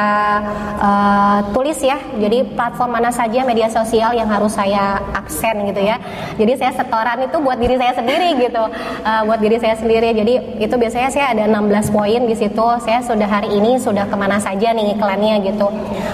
uh, 0.81 1.39
tulis 1.53 1.77
ya. 1.77 2.01
Jadi 2.17 2.57
platform 2.57 2.97
mana 2.97 3.13
saja 3.13 3.45
media 3.45 3.69
sosial 3.69 4.17
yang 4.17 4.25
harus 4.31 4.55
saya 4.55 4.97
absen 5.13 5.67
gitu 5.69 5.81
ya. 5.83 5.99
Jadi 6.39 6.53
saya 6.57 6.71
setoran 6.73 7.27
itu 7.27 7.37
buat 7.43 7.59
diri 7.59 7.75
saya 7.77 7.93
sendiri 7.93 8.39
gitu. 8.39 8.63
Uh, 9.03 9.21
buat 9.27 9.39
diri 9.43 9.59
saya 9.59 9.74
sendiri. 9.77 10.09
Jadi 10.15 10.33
itu 10.63 10.75
biasanya 10.75 11.09
saya 11.11 11.25
ada 11.35 11.43
16 11.47 11.91
poin 11.91 12.21
di 12.23 12.35
situ. 12.35 12.67
Saya 12.81 12.99
sudah 13.03 13.27
hari 13.27 13.53
ini 13.53 13.77
sudah 13.77 14.07
ke 14.07 14.15
mana 14.15 14.39
saja 14.39 14.71
nih 14.71 14.95
iklannya 14.95 15.35
gitu. 15.45 15.67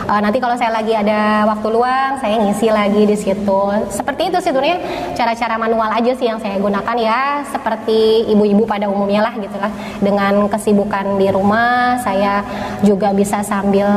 Uh, 0.09 0.19
nanti 0.19 0.41
kalau 0.41 0.57
saya 0.57 0.73
lagi 0.73 0.91
ada 0.91 1.45
waktu 1.47 1.67
luang 1.69 2.19
saya 2.19 2.41
ngisi 2.41 2.67
lagi 2.73 3.03
di 3.05 3.17
situ. 3.17 3.61
Seperti 3.93 4.33
itu 4.33 4.37
sih 4.41 4.49
sebenarnya 4.51 4.77
cara-cara 5.13 5.55
manual 5.55 5.89
aja 5.93 6.11
sih 6.17 6.27
yang 6.27 6.41
saya 6.41 6.57
gunakan 6.57 6.95
ya. 6.97 7.45
Seperti 7.47 8.29
ibu-ibu 8.33 8.65
pada 8.65 8.89
umumnya 8.89 9.21
lah 9.23 9.33
gitu 9.37 9.55
lah. 9.55 9.71
Dengan 10.01 10.49
kesibukan 10.49 11.21
di 11.21 11.27
rumah 11.29 12.01
saya 12.01 12.43
juga 12.81 13.13
bisa 13.13 13.45
sambil 13.45 13.87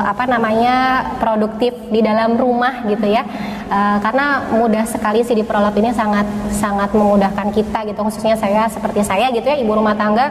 apa 0.00 0.24
namanya 0.24 1.06
produktif 1.20 1.76
di 1.92 2.00
dalam 2.00 2.34
rumah 2.40 2.82
gitu 2.88 3.06
ya. 3.06 3.22
Uh, 3.70 4.02
karena 4.02 4.50
mudah 4.50 4.82
sekali 4.82 5.22
sih 5.22 5.38
di 5.38 5.46
prolog 5.46 5.70
ini 5.78 5.94
sangat 5.94 6.26
sangat 6.50 6.90
memudahkan 6.90 7.54
kita 7.54 7.86
gitu. 7.86 8.00
Khususnya 8.02 8.34
saya 8.34 8.66
seperti 8.66 9.06
saya 9.10 9.26
gitu 9.34 9.42
ya 9.50 9.58
ibu 9.58 9.74
rumah 9.74 9.98
tangga. 9.98 10.30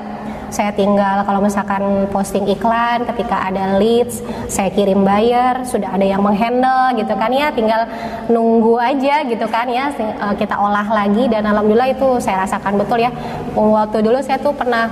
Saya 0.50 0.74
tinggal 0.74 1.22
kalau 1.30 1.46
misalkan 1.46 2.10
posting 2.10 2.50
iklan 2.50 3.06
ketika 3.06 3.38
ada 3.38 3.78
leads 3.78 4.18
saya 4.50 4.74
kirim 4.74 5.06
buyer 5.06 5.62
sudah 5.62 5.94
ada 5.94 6.02
yang 6.02 6.26
menghandle 6.26 6.98
gitu 6.98 7.14
kan 7.14 7.30
ya 7.30 7.54
tinggal 7.54 7.86
nunggu 8.34 8.82
aja 8.82 9.22
gitu 9.30 9.46
kan 9.46 9.70
ya 9.70 9.94
eh, 9.94 10.34
kita 10.42 10.58
olah 10.58 10.88
lagi. 10.90 11.30
Dan 11.30 11.46
alhamdulillah 11.46 11.94
itu 11.94 12.18
saya 12.24 12.48
rasakan 12.48 12.82
betul 12.82 12.98
ya. 12.98 13.12
Waktu 13.54 14.02
dulu 14.02 14.18
saya 14.26 14.42
tuh 14.42 14.56
pernah 14.56 14.90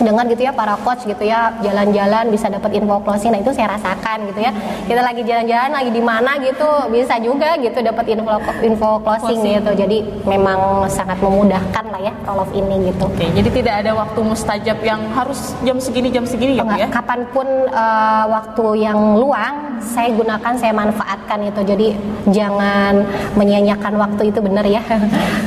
dengar 0.00 0.24
gitu 0.30 0.46
ya 0.46 0.52
para 0.52 0.78
coach 0.80 1.02
gitu 1.04 1.24
ya 1.26 1.52
jalan-jalan 1.60 2.30
bisa 2.30 2.46
dapat 2.48 2.70
info 2.78 3.02
closing. 3.02 3.34
Nah 3.34 3.40
itu 3.42 3.52
saya 3.52 3.74
rasakan 3.74 4.30
gitu 4.32 4.40
ya. 4.40 4.52
Kita 4.86 5.00
lagi 5.02 5.22
jalan-jalan 5.26 5.70
lagi 5.74 5.90
di 5.90 6.02
mana 6.02 6.30
gitu 6.40 6.68
bisa 6.92 7.18
juga 7.18 7.58
gitu 7.58 7.78
dapat 7.82 8.04
info 8.14 8.36
info 8.62 8.88
closing, 9.02 9.40
closing. 9.42 9.56
gitu. 9.60 9.70
Jadi 9.74 9.98
memang 10.24 10.86
sangat 10.86 11.18
memudahkan 11.18 11.84
lah 11.90 12.00
ya 12.00 12.12
roll 12.24 12.46
of 12.46 12.50
ini 12.54 12.92
gitu. 12.92 13.04
Oke 13.10 13.26
jadi 13.32 13.48
tidak 13.50 13.74
ada 13.84 13.92
waktu 13.96 14.20
mustajab 14.22 14.78
yang 14.80 15.00
harus 15.12 15.52
jam 15.66 15.76
segini 15.82 16.08
jam 16.14 16.24
segini 16.24 16.56
ya 16.56 16.64
ya? 16.76 16.88
Kapan 16.92 17.20
pun 17.32 17.48
uh, 17.70 18.24
waktu 18.28 18.66
yang 18.86 19.18
luang 19.18 19.80
saya 19.82 20.12
gunakan 20.12 20.54
saya 20.56 20.72
manfaatkan 20.72 21.38
itu. 21.44 21.60
Jadi 21.64 21.88
jangan 22.32 23.04
menyia-nyiakan 23.36 23.94
waktu 23.96 24.22
itu 24.30 24.38
benar 24.40 24.64
ya. 24.64 24.82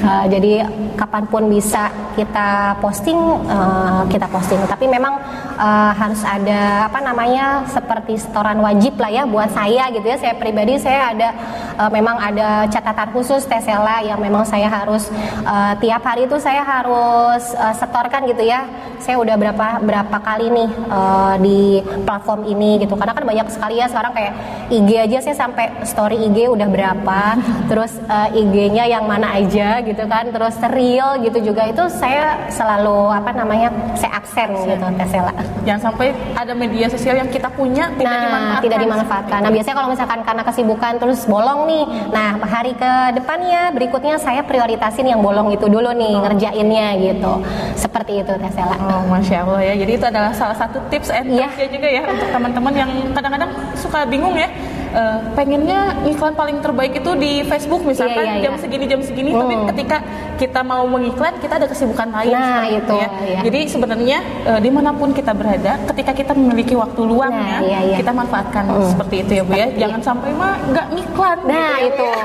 Uh, 0.03 0.25
jadi 0.33 0.65
kapan 0.97 1.23
pun 1.29 1.47
bisa 1.47 1.87
kita 2.17 2.75
posting 2.83 3.17
uh, 3.47 4.03
kita 4.11 4.27
posting 4.27 4.38
posting. 4.39 4.63
Tapi 4.63 4.87
memang 4.87 5.19
uh, 5.59 5.91
harus 5.91 6.23
ada 6.23 6.87
apa 6.87 7.03
namanya 7.03 7.67
seperti 7.67 8.15
setoran 8.15 8.63
wajib 8.63 8.95
lah 8.95 9.11
ya 9.11 9.23
buat 9.27 9.51
saya 9.51 9.91
gitu 9.91 10.07
ya. 10.07 10.15
Saya 10.15 10.33
pribadi 10.39 10.79
saya 10.79 11.11
ada 11.11 11.29
uh, 11.75 11.91
memang 11.91 12.15
ada 12.15 12.63
catatan 12.71 13.11
khusus 13.11 13.43
Tesela 13.43 13.99
yang 13.99 14.23
memang 14.23 14.47
saya 14.47 14.71
harus 14.71 15.11
uh, 15.43 15.75
tiap 15.83 16.01
hari 16.07 16.25
itu 16.25 16.39
saya 16.39 16.63
harus 16.63 17.51
uh, 17.59 17.75
setorkan 17.75 18.23
gitu 18.31 18.47
ya. 18.47 18.63
Saya 19.03 19.19
udah 19.19 19.35
berapa 19.35 19.67
berapa 19.83 20.17
kali 20.23 20.47
nih 20.51 20.69
uh, 20.87 21.35
di 21.39 21.83
platform 22.07 22.47
ini 22.47 22.79
gitu. 22.79 22.95
Karena 22.95 23.11
kan 23.11 23.27
banyak 23.27 23.47
sekali 23.51 23.83
ya 23.83 23.91
sekarang 23.91 24.15
kayak 24.15 24.33
IG 24.69 24.89
aja 24.95 25.17
saya 25.19 25.35
sampai 25.35 25.65
story 25.81 26.29
IG 26.29 26.45
udah 26.45 26.69
berapa, 26.69 27.21
terus 27.69 27.97
uh, 28.05 28.29
IG-nya 28.29 28.85
yang 28.85 29.09
mana 29.09 29.33
aja 29.33 29.81
gitu 29.81 30.05
kan, 30.05 30.29
terus 30.29 30.55
real 30.69 31.17
gitu 31.25 31.41
juga 31.41 31.65
itu 31.65 31.89
saya 31.89 32.47
selalu 32.53 33.09
apa 33.09 33.33
namanya 33.33 33.73
saya 33.97 34.21
absen 34.29 34.49
gitu 34.53 34.85
Tesela. 34.93 35.33
Jangan 35.65 35.81
sampai 35.89 36.13
ada 36.37 36.53
media 36.53 36.85
sosial 36.85 37.17
yang 37.17 37.29
kita 37.33 37.49
punya 37.49 37.89
tidak 37.97 38.13
nah, 38.13 38.21
dimanfaatkan. 38.21 38.61
tidak 38.61 38.77
dimanfaatkan. 38.85 39.39
Nah, 39.41 39.51
biasanya 39.51 39.75
kalau 39.81 39.89
misalkan 39.89 40.19
karena 40.21 40.43
kesibukan 40.45 40.93
terus 41.01 41.19
bolong 41.25 41.59
nih. 41.65 41.85
Nah, 42.13 42.29
hari 42.45 42.73
ke 42.77 42.91
depannya 43.17 43.73
berikutnya 43.73 44.15
saya 44.21 44.45
prioritasin 44.45 45.09
yang 45.09 45.25
bolong 45.25 45.49
itu 45.49 45.65
dulu 45.65 45.89
nih 45.89 46.13
oh. 46.13 46.21
ngerjainnya 46.29 46.87
gitu. 47.01 47.33
Seperti 47.73 48.21
itu 48.21 48.33
Tesela. 48.37 48.77
Oh, 48.77 49.01
masya 49.09 49.41
Allah 49.41 49.61
ya. 49.65 49.73
Jadi 49.81 49.91
itu 49.97 50.05
adalah 50.05 50.31
salah 50.37 50.57
satu 50.57 50.77
tips 50.93 51.09
and 51.09 51.33
yeah. 51.33 51.49
juga 51.69 51.89
ya 51.89 52.05
untuk 52.05 52.29
teman-teman 52.29 52.73
yang 52.77 52.91
kadang-kadang 53.17 53.51
suka 53.73 54.05
bingung 54.05 54.37
ya 54.37 54.49
uh, 54.95 55.19
pengennya 55.35 55.97
iklan 56.07 56.33
paling 56.33 56.57
terbaik 56.63 56.95
itu 56.95 57.11
di 57.19 57.43
Facebook 57.43 57.83
misalkan 57.83 58.23
yeah, 58.23 58.35
yeah, 58.39 58.43
jam 58.47 58.53
yeah. 58.55 58.61
segini 58.63 58.85
jam 58.87 59.01
segini 59.03 59.31
hmm. 59.35 59.41
tapi 59.43 59.55
ketika 59.75 59.97
kita 60.39 60.61
mau 60.63 60.87
mengiklan 60.87 61.35
kita 61.43 61.59
ada 61.59 61.67
kesibukan 61.67 62.07
lain 62.07 62.31
nah, 62.31 62.63
itu 62.63 62.95
ya. 62.95 63.09
Yeah. 63.27 63.43
Jadi 63.49 63.59
sebenarnya 63.67 64.17
uh, 64.47 64.59
di 64.63 64.69
mana 64.71 64.95
pun 64.95 65.11
kita 65.11 65.35
berada 65.35 65.75
ketika 65.91 66.11
kita 66.15 66.31
memiliki 66.31 66.73
waktu 66.79 67.01
luang 67.03 67.35
nah, 67.35 67.59
ya 67.59 67.75
yeah, 67.75 67.81
yeah. 67.93 67.99
kita 67.99 68.11
manfaatkan 68.15 68.63
hmm. 68.71 68.89
seperti 68.95 69.15
itu 69.27 69.31
ya 69.35 69.43
Bu 69.43 69.51
ya. 69.53 69.67
Jangan 69.75 70.01
sampai 70.01 70.29
mah 70.31 70.55
nggak 70.71 70.87
ngiklan. 70.95 71.37
Nah 71.43 71.51
gitu, 71.51 71.67
ya, 71.67 71.89
itu 71.91 72.07
ya. 72.07 72.23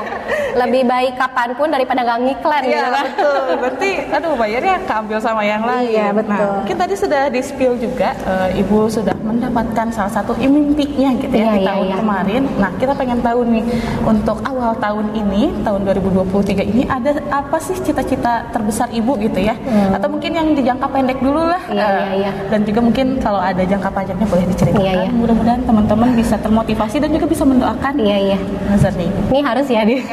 lebih 0.63 0.81
baik 0.87 1.13
kapan 1.19 1.49
pun 1.59 1.67
daripada 1.67 1.99
nggak 2.07 2.19
ngiklan 2.23 2.61
Iya 2.65 2.79
gitu, 2.79 2.91
betul. 2.95 3.43
Berarti 3.59 3.91
aduh 4.15 4.33
bayarnya 4.39 4.75
keambil 4.87 5.17
sama 5.19 5.41
yang 5.43 5.63
lain. 5.67 5.87
Iya 5.91 6.07
betul. 6.15 6.47
Nah, 6.55 6.63
kita 6.63 6.85
tadi 6.85 7.01
sudah 7.01 7.23
di 7.33 7.41
spill 7.41 7.73
juga 7.81 8.13
uh, 8.29 8.45
Ibu 8.53 8.85
sudah 8.93 9.17
mendapatkan 9.25 9.89
salah 9.89 10.13
satu 10.13 10.37
mimpinya 10.37 11.17
gitu 11.17 11.33
ya 11.33 11.49
yeah, 11.49 11.53
di 11.57 11.59
yeah, 11.65 11.69
tahun 11.73 11.85
yeah. 11.89 11.97
kemarin 11.97 12.41
Nah, 12.55 12.71
kita 12.79 12.95
pengen 12.95 13.19
tahu 13.19 13.43
nih 13.47 13.63
untuk 14.03 14.39
awal 14.47 14.71
tahun 14.79 15.11
ini, 15.11 15.51
tahun 15.63 15.83
2023 15.83 16.63
ini 16.63 16.83
ada 16.87 17.19
apa 17.31 17.57
sih 17.59 17.75
cita-cita 17.79 18.47
terbesar 18.51 18.87
Ibu 18.91 19.19
gitu 19.27 19.39
ya? 19.43 19.55
Hmm. 19.59 19.95
Atau 19.95 20.07
mungkin 20.11 20.31
yang 20.31 20.47
di 20.55 20.63
jangka 20.63 20.87
pendek 20.87 21.19
dulu 21.19 21.43
lah. 21.43 21.61
Iya, 21.67 21.83
uh, 21.83 21.91
iya, 21.91 22.07
iya. 22.15 22.31
Dan 22.47 22.63
juga 22.63 22.79
mungkin 22.79 23.19
kalau 23.19 23.39
ada 23.43 23.63
jangka 23.63 23.89
panjangnya 23.91 24.27
boleh 24.27 24.45
diceritakan. 24.55 24.83
Iya, 24.83 24.93
iya. 25.05 25.09
Mudah-mudahan 25.11 25.61
teman-teman 25.67 26.09
bisa 26.15 26.35
termotivasi 26.39 26.97
dan 27.03 27.09
juga 27.11 27.25
bisa 27.27 27.43
mendoakan. 27.43 27.93
Iya, 27.99 28.17
iya. 28.33 28.37
Nazar 28.71 28.93
nih. 28.95 29.09
Ini 29.31 29.39
harus 29.43 29.67
ya, 29.67 29.81
di. 29.83 29.95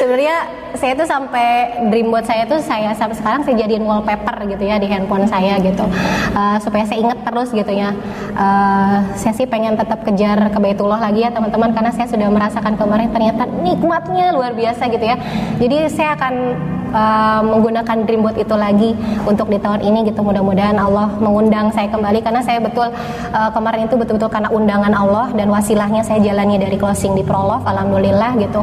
Sebenarnya 0.00 0.48
saya 0.80 0.96
tuh 0.96 1.04
sampai 1.04 1.76
dream 1.92 2.08
buat 2.08 2.24
saya 2.24 2.48
tuh 2.48 2.56
saya 2.64 2.96
sampai 2.96 3.20
sekarang 3.20 3.44
saya 3.44 3.60
jadiin 3.60 3.84
wallpaper 3.84 4.48
gitu 4.48 4.64
ya 4.64 4.80
di 4.80 4.88
handphone 4.88 5.28
saya 5.28 5.60
gitu. 5.60 5.84
Uh, 6.32 6.56
supaya 6.56 6.88
saya 6.88 7.04
inget 7.04 7.20
terus 7.20 7.52
gitu 7.52 7.68
ya. 7.68 7.92
Uh, 8.32 9.04
saya 9.12 9.36
sih 9.36 9.44
pengen 9.44 9.76
tetap 9.76 10.00
kejar 10.00 10.40
ke 10.48 10.56
Baitullah 10.56 11.04
lagi 11.04 11.20
ya 11.20 11.28
teman-teman 11.28 11.76
karena 11.76 11.92
saya 11.92 12.08
sudah 12.08 12.32
merasakan 12.32 12.80
kemarin 12.80 13.12
ternyata 13.12 13.44
nikmatnya 13.44 14.32
luar 14.32 14.56
biasa 14.56 14.88
gitu 14.88 15.04
ya. 15.04 15.20
Jadi 15.60 15.92
saya 15.92 16.16
akan 16.16 16.34
uh, 16.92 17.40
menggunakan 17.44 17.96
Dreamboat 18.04 18.36
itu 18.38 18.54
lagi 18.54 18.90
untuk 19.26 19.48
di 19.48 19.58
tahun 19.58 19.80
ini 19.84 20.10
gitu. 20.10 20.20
Mudah-mudahan 20.20 20.76
Allah 20.76 21.08
mengundang 21.18 21.70
saya 21.74 21.88
kembali. 21.88 22.20
Karena 22.22 22.40
saya 22.44 22.58
betul 22.62 22.90
uh, 23.34 23.50
kemarin 23.50 23.86
itu 23.86 23.96
betul-betul 23.96 24.30
karena 24.30 24.48
undangan 24.52 24.92
Allah 24.94 25.26
dan 25.34 25.48
wasilahnya 25.50 26.02
saya 26.04 26.20
jalani 26.22 26.58
dari 26.60 26.76
closing 26.76 27.16
di 27.16 27.24
Prolove 27.24 27.64
alhamdulillah 27.66 28.36
gitu. 28.38 28.60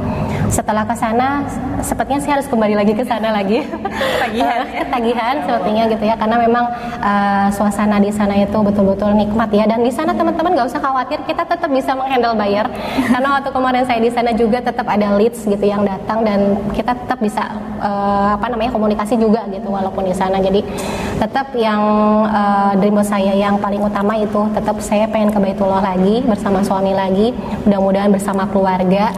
Setelah 0.47 0.87
ke 0.87 0.95
sana 0.95 1.43
sepertinya 1.83 2.19
saya 2.23 2.33
harus 2.39 2.47
kembali 2.47 2.75
lagi 2.77 2.93
ke 2.95 3.03
sana 3.03 3.31
lagi. 3.33 3.63
Ketagihan 4.17 4.59
uh, 4.63 4.67
ketagihan 4.85 5.35
sepertinya 5.43 5.83
gitu 5.91 6.03
ya. 6.05 6.15
Karena 6.15 6.35
memang 6.39 6.65
uh, 7.01 7.47
suasana 7.51 7.97
di 7.99 8.11
sana 8.13 8.37
itu 8.37 8.57
betul-betul 8.57 9.13
nikmat 9.15 9.49
ya. 9.51 9.65
Dan 9.67 9.83
di 9.83 9.91
sana 9.91 10.13
teman-teman 10.13 10.53
nggak 10.55 10.67
usah 10.67 10.81
khawatir 10.81 11.19
kita 11.27 11.43
tetap 11.47 11.69
bisa 11.69 11.91
menghandle 11.93 12.35
bayar 12.37 12.65
karena 13.11 13.27
waktu 13.39 13.49
kemarin 13.49 13.83
saya 13.85 13.99
di 14.01 14.11
sana 14.11 14.31
juga 14.33 14.59
tetap 14.61 14.87
ada 14.87 15.17
leads 15.17 15.43
gitu 15.45 15.65
yang 15.65 15.83
datang 15.83 16.23
dan 16.23 16.55
kita 16.73 16.93
tetap 16.93 17.19
bisa 17.21 17.43
uh, 17.79 18.35
apa 18.37 18.45
namanya 18.49 18.71
komunikasi 18.73 19.17
juga 19.17 19.45
gitu 19.49 19.69
walaupun 19.69 20.05
di 20.05 20.13
sana. 20.13 20.37
Jadi 20.41 20.61
tetap 21.17 21.53
yang 21.57 21.81
uh, 22.27 22.73
dream 22.77 22.99
saya 23.01 23.33
yang 23.33 23.57
paling 23.57 23.81
utama 23.81 24.17
itu 24.17 24.45
tetap 24.53 24.77
saya 24.83 25.05
pengen 25.09 25.33
ke 25.33 25.39
Baitullah 25.39 25.81
lagi 25.81 26.21
bersama 26.25 26.61
suami 26.61 26.93
lagi 26.93 27.33
mudah-mudahan 27.65 28.11
bersama 28.13 28.45
keluarga. 28.49 29.13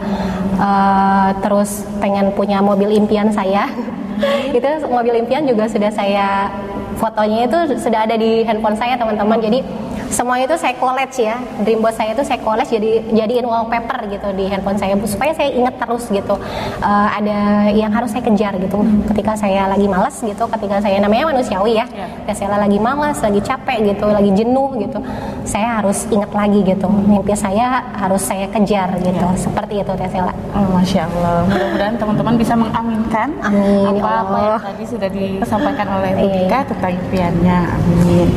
Uh, 0.60 1.32
terus 1.40 1.88
pengen 1.98 2.32
punya 2.36 2.60
mobil 2.60 2.92
impian 2.92 3.32
saya. 3.32 3.68
Itu 4.56 4.68
mobil 4.92 5.24
impian 5.24 5.48
juga 5.48 5.64
sudah 5.64 5.88
saya 5.88 6.52
fotonya 7.00 7.48
itu 7.48 7.80
sudah 7.80 8.04
ada 8.04 8.20
di 8.20 8.44
handphone 8.44 8.76
saya 8.76 9.00
teman-teman. 9.00 9.40
Jadi 9.40 9.64
semua 10.10 10.42
itu 10.42 10.54
saya 10.58 10.74
college 10.74 11.22
ya. 11.22 11.38
Dreamboat 11.62 11.94
saya 11.94 12.10
itu 12.12 12.22
saya 12.26 12.42
college 12.42 12.70
jadi 12.70 12.90
jadiin 13.14 13.46
wallpaper 13.46 14.10
gitu 14.10 14.28
di 14.34 14.50
handphone 14.50 14.76
saya 14.76 14.98
supaya 15.06 15.32
saya 15.32 15.54
ingat 15.54 15.78
terus 15.78 16.10
gitu. 16.10 16.34
Uh, 16.82 17.08
ada 17.14 17.70
yang 17.70 17.94
harus 17.94 18.10
saya 18.10 18.26
kejar 18.26 18.58
gitu. 18.58 18.82
Ketika 19.14 19.38
saya 19.38 19.70
lagi 19.70 19.86
malas 19.86 20.18
gitu 20.18 20.44
ketika 20.50 20.82
saya 20.82 20.98
namanya 20.98 21.30
manusiawi 21.30 21.78
ya. 21.78 21.86
Yeah. 21.90 22.34
saya 22.34 22.62
lagi 22.62 22.78
malas 22.78 23.18
lagi 23.22 23.42
capek 23.42 23.94
gitu 23.94 24.06
lagi 24.06 24.30
jenuh 24.32 24.70
gitu 24.78 24.98
saya 25.46 25.82
harus 25.82 26.06
ingat 26.10 26.30
lagi 26.34 26.60
gitu. 26.66 26.90
Mimpi 26.90 27.34
saya 27.38 27.86
harus 27.94 28.22
saya 28.26 28.50
kejar 28.50 28.98
gitu. 28.98 29.22
Yeah. 29.22 29.38
seperti 29.38 29.74
itu 29.82 29.92
Tesela 29.94 30.34
oh, 30.54 30.66
Masya 30.74 31.06
Allah 31.06 31.46
mudah-mudahan 31.46 31.94
teman-teman 31.98 32.34
bisa 32.38 32.54
mengaminkan 32.58 33.28
Amin, 33.42 33.86
apa, 33.98 34.10
apa 34.26 34.38
yang 34.38 34.62
tadi 34.74 34.84
sudah 34.86 35.08
disampaikan 35.10 35.86
oleh 36.00 36.10
Bu 36.18 36.26
iya. 36.26 36.60
tentang 36.66 36.92
impiannya. 36.98 37.58
Amin 37.70 38.28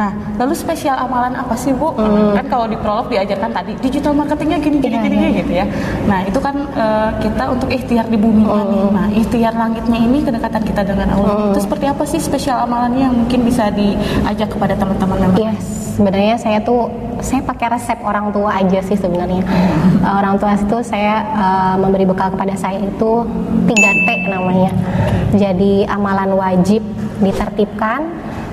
nah 0.00 0.10
lalu 0.40 0.56
spesial 0.56 0.96
amal 0.96 1.20
amalan 1.20 1.36
apa 1.36 1.52
sih 1.52 1.76
Bu? 1.76 1.92
Hmm. 1.92 2.32
Kan 2.32 2.46
kalau 2.48 2.64
di 2.64 2.76
prolog 2.80 3.12
diajarkan 3.12 3.52
tadi 3.52 3.76
digital 3.84 4.16
marketingnya 4.16 4.58
gini 4.64 4.80
gini 4.80 4.96
yeah, 4.96 5.04
gini 5.04 5.16
yeah. 5.20 5.32
gitu 5.36 5.52
ya. 5.52 5.66
Nah 6.08 6.20
itu 6.24 6.38
kan 6.40 6.56
uh, 6.72 7.10
kita 7.20 7.44
untuk 7.52 7.68
ikhtiar 7.68 8.06
di 8.08 8.16
bumi 8.16 8.48
hmm. 8.48 8.88
Nah 8.96 9.06
ikhtiar 9.12 9.52
langitnya 9.52 9.98
ini 10.00 10.24
kedekatan 10.24 10.62
kita 10.64 10.82
dengan 10.88 11.12
Allah. 11.12 11.34
Hmm. 11.36 11.52
Itu 11.52 11.60
seperti 11.68 11.84
apa 11.92 12.02
sih 12.08 12.20
spesial 12.22 12.64
amalannya 12.64 13.04
yang 13.04 13.14
mungkin 13.14 13.44
bisa 13.44 13.68
diajak 13.76 14.48
kepada 14.48 14.72
teman-teman 14.80 15.28
member? 15.28 15.44
Yes, 15.44 15.60
sebenarnya 16.00 16.40
saya 16.40 16.58
tuh 16.64 16.88
saya 17.20 17.44
pakai 17.44 17.76
resep 17.76 18.00
orang 18.00 18.32
tua 18.32 18.48
aja 18.56 18.80
sih 18.80 18.96
sebenarnya. 18.96 19.44
Hmm. 19.44 20.00
Uh, 20.00 20.14
orang 20.24 20.34
tua 20.40 20.56
itu 20.56 20.78
saya 20.80 21.20
uh, 21.36 21.74
memberi 21.76 22.08
bekal 22.08 22.32
kepada 22.32 22.56
saya 22.56 22.80
itu 22.80 23.12
3T 23.68 24.08
namanya. 24.32 24.72
Jadi 25.36 25.84
amalan 25.84 26.32
wajib 26.34 26.80
ditertibkan, 27.20 28.08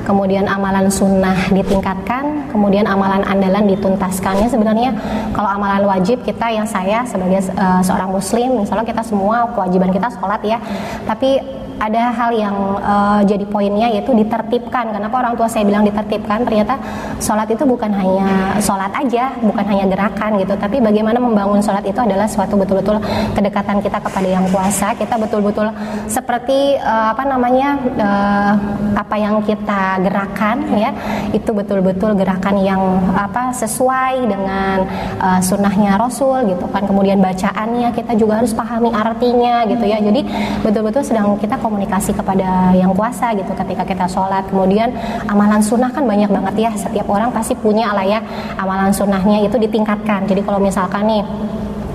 kemudian 0.07 0.47
amalan 0.47 0.87
sunnah 0.87 1.35
ditingkatkan, 1.51 2.47
kemudian 2.47 2.87
amalan 2.87 3.27
andalan 3.27 3.67
dituntaskannya 3.67 4.47
sebenarnya 4.47 4.95
kalau 5.35 5.51
amalan 5.51 5.83
wajib 5.83 6.23
kita 6.23 6.47
yang 6.47 6.63
saya 6.63 7.03
sebagai 7.03 7.43
uh, 7.59 7.83
seorang 7.83 8.15
muslim, 8.15 8.63
misalnya 8.63 8.87
kita 8.87 9.03
semua 9.03 9.51
kewajiban 9.51 9.91
kita 9.91 10.07
sholat 10.15 10.39
ya, 10.47 10.63
tapi 11.03 11.43
ada 11.77 12.11
hal 12.13 12.31
yang 12.33 12.55
uh, 12.81 13.21
jadi 13.23 13.45
poinnya 13.45 13.87
yaitu 13.93 14.13
ditertibkan. 14.13 14.93
Kenapa 14.93 15.21
orang 15.21 15.33
tua 15.37 15.47
saya 15.49 15.63
bilang 15.63 15.85
ditertibkan? 15.85 16.43
Ternyata 16.43 16.75
sholat 17.21 17.47
itu 17.49 17.63
bukan 17.63 17.91
hanya 17.93 18.57
sholat 18.61 18.91
aja, 18.93 19.33
bukan 19.41 19.65
hanya 19.65 19.85
gerakan 19.89 20.41
gitu, 20.41 20.53
tapi 20.57 20.81
bagaimana 20.81 21.21
membangun 21.21 21.61
sholat 21.61 21.85
itu 21.85 21.99
adalah 22.01 22.25
suatu 22.25 22.57
betul-betul 22.57 22.97
kedekatan 23.37 23.81
kita 23.81 23.97
kepada 24.01 24.27
yang 24.27 24.45
kuasa. 24.49 24.97
Kita 24.97 25.15
betul-betul 25.21 25.69
seperti 26.09 26.77
uh, 26.81 27.13
apa 27.13 27.23
namanya 27.25 27.69
uh, 27.97 28.53
apa 28.97 29.15
yang 29.17 29.41
kita 29.45 30.01
gerakan 30.01 30.65
ya 30.73 30.89
itu 31.31 31.53
betul-betul 31.53 32.17
gerakan 32.17 32.55
yang 32.57 32.81
apa 33.13 33.53
sesuai 33.53 34.25
dengan 34.25 34.87
uh, 35.21 35.39
sunnahnya 35.41 36.01
Rasul 36.01 36.49
gitu 36.49 36.65
kan. 36.73 36.85
Kemudian 36.89 37.21
bacaannya 37.21 37.93
kita 37.93 38.17
juga 38.17 38.41
harus 38.41 38.53
pahami 38.53 38.89
artinya 38.89 39.65
gitu 39.69 39.85
ya. 39.85 40.01
Jadi 40.01 40.25
betul-betul 40.65 41.03
sedang 41.05 41.37
kita 41.37 41.59
komunikasi 41.67 42.15
kepada 42.15 42.71
yang 42.71 42.95
kuasa 42.95 43.35
gitu 43.35 43.51
ketika 43.51 43.83
kita 43.83 44.05
sholat. 44.07 44.47
Kemudian 44.47 44.95
amalan 45.27 45.59
sunnah 45.59 45.91
kan 45.91 46.07
banyak 46.07 46.31
banget 46.31 46.55
ya. 46.55 46.71
Setiap 46.73 47.11
orang 47.11 47.35
pasti 47.35 47.53
punya 47.59 47.91
lah 47.91 48.07
ya 48.07 48.23
amalan 48.55 48.95
sunnahnya 48.95 49.43
itu 49.43 49.59
ditingkatkan. 49.59 50.23
Jadi 50.23 50.41
kalau 50.47 50.63
misalkan 50.63 51.03
nih 51.03 51.23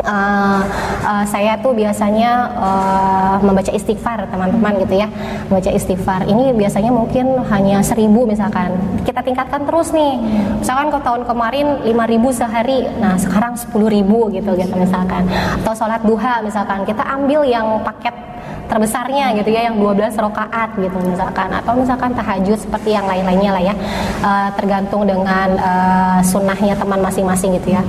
Uh, 0.02 0.66
uh, 1.06 1.22
saya 1.22 1.54
tuh 1.62 1.78
biasanya 1.78 2.50
uh, 2.58 3.36
membaca 3.38 3.70
istighfar 3.70 4.26
teman-teman 4.26 4.82
gitu 4.82 4.98
ya. 4.98 5.06
Membaca 5.46 5.70
istighfar. 5.70 6.26
Ini 6.26 6.58
biasanya 6.58 6.90
mungkin 6.90 7.38
hanya 7.46 7.78
seribu 7.86 8.26
misalkan. 8.26 8.74
Kita 9.06 9.22
tingkatkan 9.22 9.62
terus 9.62 9.94
nih. 9.94 10.18
Misalkan 10.58 10.90
ke 10.90 10.98
tahun 11.06 11.22
kemarin 11.22 11.86
lima 11.86 12.10
ribu 12.10 12.34
sehari. 12.34 12.82
Nah 12.98 13.14
sekarang 13.14 13.54
sepuluh 13.54 13.86
ribu 13.86 14.26
gitu 14.34 14.58
gitu 14.58 14.74
misalkan. 14.74 15.22
Atau 15.62 15.70
sholat 15.76 16.02
duha 16.02 16.42
misalkan. 16.42 16.82
Kita 16.82 17.06
ambil 17.06 17.46
yang 17.46 17.78
paket 17.86 18.31
terbesarnya 18.70 19.34
gitu 19.38 19.50
ya 19.50 19.70
yang 19.70 19.76
12 19.78 20.14
rakaat 20.18 20.70
gitu 20.78 20.96
misalkan. 21.02 21.48
Atau 21.50 21.72
misalkan 21.78 22.12
tahajud 22.14 22.58
seperti 22.58 22.94
yang 22.94 23.06
lain-lainnya 23.06 23.50
lah 23.54 23.62
ya. 23.62 23.74
Uh, 24.22 24.48
tergantung 24.58 25.06
dengan 25.06 25.48
uh, 25.58 26.20
sunnahnya 26.22 26.74
teman 26.78 27.00
masing-masing 27.02 27.58
gitu 27.58 27.74
ya. 27.74 27.82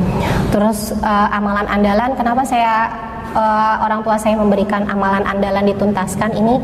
Terus 0.54 0.94
uh, 1.02 1.28
amalan 1.34 1.66
andalan 1.66 2.14
kenapa 2.14 2.46
saya 2.46 2.90
uh, 3.34 3.76
orang 3.84 4.06
tua 4.06 4.16
saya 4.16 4.38
memberikan 4.38 4.86
amalan 4.88 5.26
andalan 5.26 5.66
dituntaskan? 5.74 6.30
Ini 6.38 6.56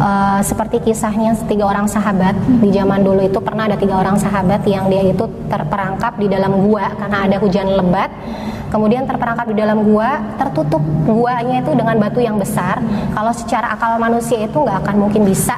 uh, 0.00 0.40
seperti 0.40 0.80
kisahnya 0.80 1.36
tiga 1.46 1.68
orang 1.68 1.86
sahabat. 1.86 2.34
Di 2.60 2.72
zaman 2.72 3.04
dulu 3.04 3.20
itu 3.24 3.38
pernah 3.38 3.68
ada 3.68 3.76
tiga 3.78 4.00
orang 4.00 4.16
sahabat 4.16 4.64
yang 4.64 4.88
dia 4.88 5.04
itu 5.04 5.24
terperangkap 5.48 6.16
di 6.16 6.26
dalam 6.26 6.64
gua 6.64 6.90
karena 6.96 7.28
ada 7.28 7.36
hujan 7.38 7.68
lebat 7.68 8.10
kemudian 8.74 9.06
terperangkap 9.06 9.46
di 9.46 9.54
dalam 9.54 9.86
gua 9.86 10.18
tertutup 10.34 10.82
guanya 11.06 11.62
itu 11.62 11.70
dengan 11.78 11.94
batu 12.02 12.18
yang 12.18 12.34
besar 12.34 12.82
kalau 13.14 13.30
secara 13.30 13.70
akal 13.70 13.94
manusia 14.02 14.42
itu 14.42 14.58
nggak 14.58 14.82
akan 14.82 15.06
mungkin 15.06 15.22
bisa 15.22 15.54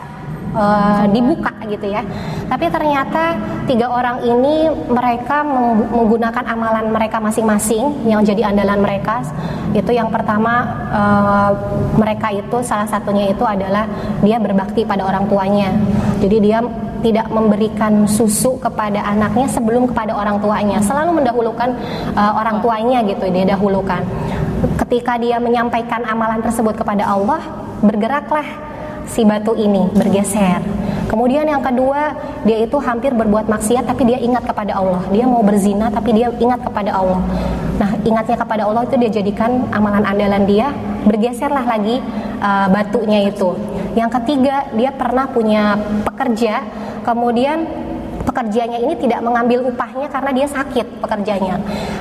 uh, 0.56 1.04
dibuka 1.10 1.52
gitu 1.68 1.86
ya. 1.92 2.02
Tapi 2.46 2.66
ternyata 2.72 3.36
tiga 3.68 3.92
orang 3.92 4.24
ini 4.24 4.70
mereka 4.88 5.44
menggunakan 5.92 6.44
amalan 6.46 6.86
mereka 6.90 7.20
masing-masing 7.20 8.08
yang 8.08 8.24
jadi 8.24 8.50
andalan 8.50 8.80
mereka. 8.80 9.22
Itu 9.76 9.92
yang 9.92 10.08
pertama 10.08 10.64
uh, 10.88 11.50
mereka 12.00 12.32
itu 12.32 12.62
salah 12.64 12.88
satunya 12.88 13.30
itu 13.30 13.44
adalah 13.44 13.84
dia 14.24 14.40
berbakti 14.40 14.88
pada 14.88 15.04
orang 15.04 15.28
tuanya. 15.28 15.74
Jadi 16.22 16.36
dia 16.40 16.64
tidak 17.00 17.26
memberikan 17.28 18.04
susu 18.08 18.56
kepada 18.60 19.02
anaknya 19.02 19.46
sebelum 19.50 19.88
kepada 19.90 20.12
orang 20.16 20.40
tuanya. 20.40 20.78
Selalu 20.80 21.22
mendahulukan 21.22 21.70
uh, 22.14 22.32
orang 22.36 22.60
tuanya 22.60 23.02
gitu 23.04 23.26
dia 23.30 23.44
dahulukan. 23.48 24.02
Ketika 24.80 25.20
dia 25.20 25.36
menyampaikan 25.36 26.04
amalan 26.08 26.40
tersebut 26.40 26.76
kepada 26.76 27.04
Allah, 27.04 27.40
bergeraklah 27.84 28.46
si 29.06 29.22
batu 29.22 29.54
ini 29.54 29.86
bergeser. 29.94 30.60
Kemudian 31.06 31.46
yang 31.46 31.62
kedua, 31.62 32.18
dia 32.42 32.66
itu 32.66 32.74
hampir 32.82 33.14
berbuat 33.14 33.46
maksiat 33.46 33.86
tapi 33.86 34.10
dia 34.10 34.18
ingat 34.18 34.42
kepada 34.42 34.74
Allah. 34.74 35.06
Dia 35.14 35.22
mau 35.22 35.38
berzina 35.38 35.86
tapi 35.86 36.10
dia 36.10 36.34
ingat 36.34 36.66
kepada 36.66 36.90
Allah. 36.90 37.22
Nah, 37.78 37.90
ingatnya 38.02 38.34
kepada 38.34 38.66
Allah 38.66 38.82
itu 38.88 38.96
dia 38.98 39.10
jadikan 39.22 39.70
amalan 39.70 40.02
andalan 40.02 40.42
dia, 40.50 40.74
bergeserlah 41.06 41.62
lagi 41.62 42.02
uh, 42.42 42.66
batunya 42.72 43.30
itu. 43.30 43.54
Yang 43.94 44.10
ketiga, 44.20 44.66
dia 44.74 44.90
pernah 44.92 45.30
punya 45.30 45.78
pekerja, 46.04 46.60
kemudian 47.06 47.62
pekerjanya 48.26 48.82
ini 48.82 48.98
tidak 48.98 49.22
mengambil 49.22 49.70
upahnya 49.70 50.10
karena 50.10 50.30
dia 50.34 50.46
sakit 50.50 50.98
pekerjanya. 50.98 51.56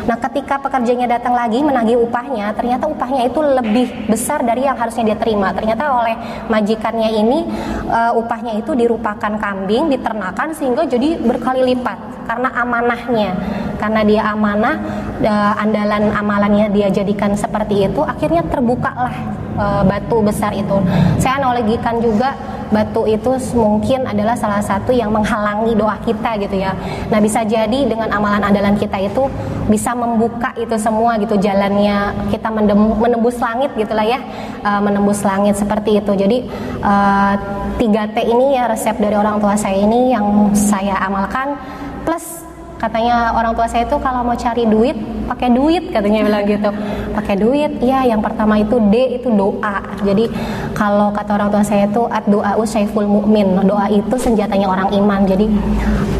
Nah, 0.10 0.18
ketika 0.18 0.58
pekerjanya 0.58 1.06
datang 1.16 1.38
lagi 1.38 1.62
menagih 1.62 2.02
upahnya, 2.02 2.52
ternyata 2.58 2.90
upahnya 2.90 3.30
itu 3.30 3.40
lebih 3.40 4.10
besar 4.10 4.42
dari 4.42 4.66
yang 4.66 4.76
harusnya 4.76 5.14
dia 5.14 5.18
terima. 5.22 5.54
Ternyata 5.54 5.86
oleh 5.86 6.18
majikannya 6.50 7.10
ini 7.14 7.40
uh, 7.88 8.18
upahnya 8.18 8.58
itu 8.58 8.74
dirupakan 8.74 9.38
kambing, 9.38 9.94
diternakan 9.94 10.52
sehingga 10.58 10.84
jadi 10.90 11.22
berkali 11.22 11.62
lipat 11.72 12.28
karena 12.28 12.50
amanahnya. 12.58 13.32
Karena 13.76 14.02
dia 14.02 14.22
amanah, 14.34 14.76
uh, 15.22 15.54
andalan 15.62 16.10
amalannya 16.10 16.74
dia 16.74 16.90
jadikan 16.90 17.38
seperti 17.38 17.86
itu, 17.86 18.02
akhirnya 18.02 18.42
terbukalah 18.50 19.14
uh, 19.56 19.84
batu 19.86 20.20
besar 20.26 20.52
itu. 20.58 20.80
Saya 21.22 21.44
analogikan 21.44 22.02
juga 22.02 22.34
batu 22.70 23.10
itu 23.10 23.36
mungkin 23.58 24.06
adalah 24.06 24.38
salah 24.38 24.62
satu 24.62 24.94
yang 24.94 25.10
menghalangi 25.10 25.74
doa 25.74 25.98
kita 26.06 26.38
gitu 26.40 26.62
ya. 26.62 26.72
Nah 27.10 27.20
bisa 27.20 27.42
jadi 27.44 27.90
dengan 27.90 28.14
amalan 28.14 28.46
andalan 28.46 28.78
kita 28.78 29.02
itu 29.02 29.28
bisa 29.66 29.98
membuka 29.98 30.54
itu 30.56 30.78
semua 30.78 31.18
gitu 31.18 31.36
jalannya 31.42 32.30
kita 32.30 32.54
menembus 33.02 33.42
langit 33.42 33.74
gitulah 33.74 34.06
ya, 34.06 34.22
uh, 34.62 34.80
menembus 34.80 35.26
langit 35.26 35.58
seperti 35.58 35.98
itu. 36.00 36.12
Jadi 36.14 36.38
uh, 36.86 37.34
3T 37.76 38.18
ini 38.24 38.56
ya 38.56 38.70
resep 38.70 38.96
dari 39.02 39.18
orang 39.18 39.42
tua 39.42 39.58
saya 39.58 39.76
ini 39.76 40.14
yang 40.14 40.54
saya 40.54 40.96
amalkan 41.02 41.58
plus 42.06 42.45
katanya 42.76 43.32
orang 43.34 43.56
tua 43.56 43.68
saya 43.68 43.88
itu 43.88 43.98
kalau 44.00 44.22
mau 44.22 44.38
cari 44.38 44.64
duit 44.68 44.98
pakai 45.26 45.50
duit 45.50 45.90
katanya 45.90 46.22
bilang 46.22 46.46
gitu. 46.46 46.70
Pakai 47.16 47.36
duit 47.40 47.72
ya 47.82 48.06
yang 48.06 48.22
pertama 48.22 48.62
itu 48.62 48.78
D 48.92 49.18
itu 49.18 49.32
doa. 49.34 49.82
Jadi 50.06 50.30
kalau 50.78 51.10
kata 51.10 51.32
orang 51.40 51.50
tua 51.50 51.64
saya 51.66 51.90
itu 51.90 52.06
at 52.12 52.26
doa 52.30 52.54
usaiful 52.60 53.08
mukmin 53.08 53.58
doa 53.66 53.90
itu 53.90 54.16
senjatanya 54.20 54.70
orang 54.70 54.90
iman. 54.94 55.26
Jadi 55.26 55.46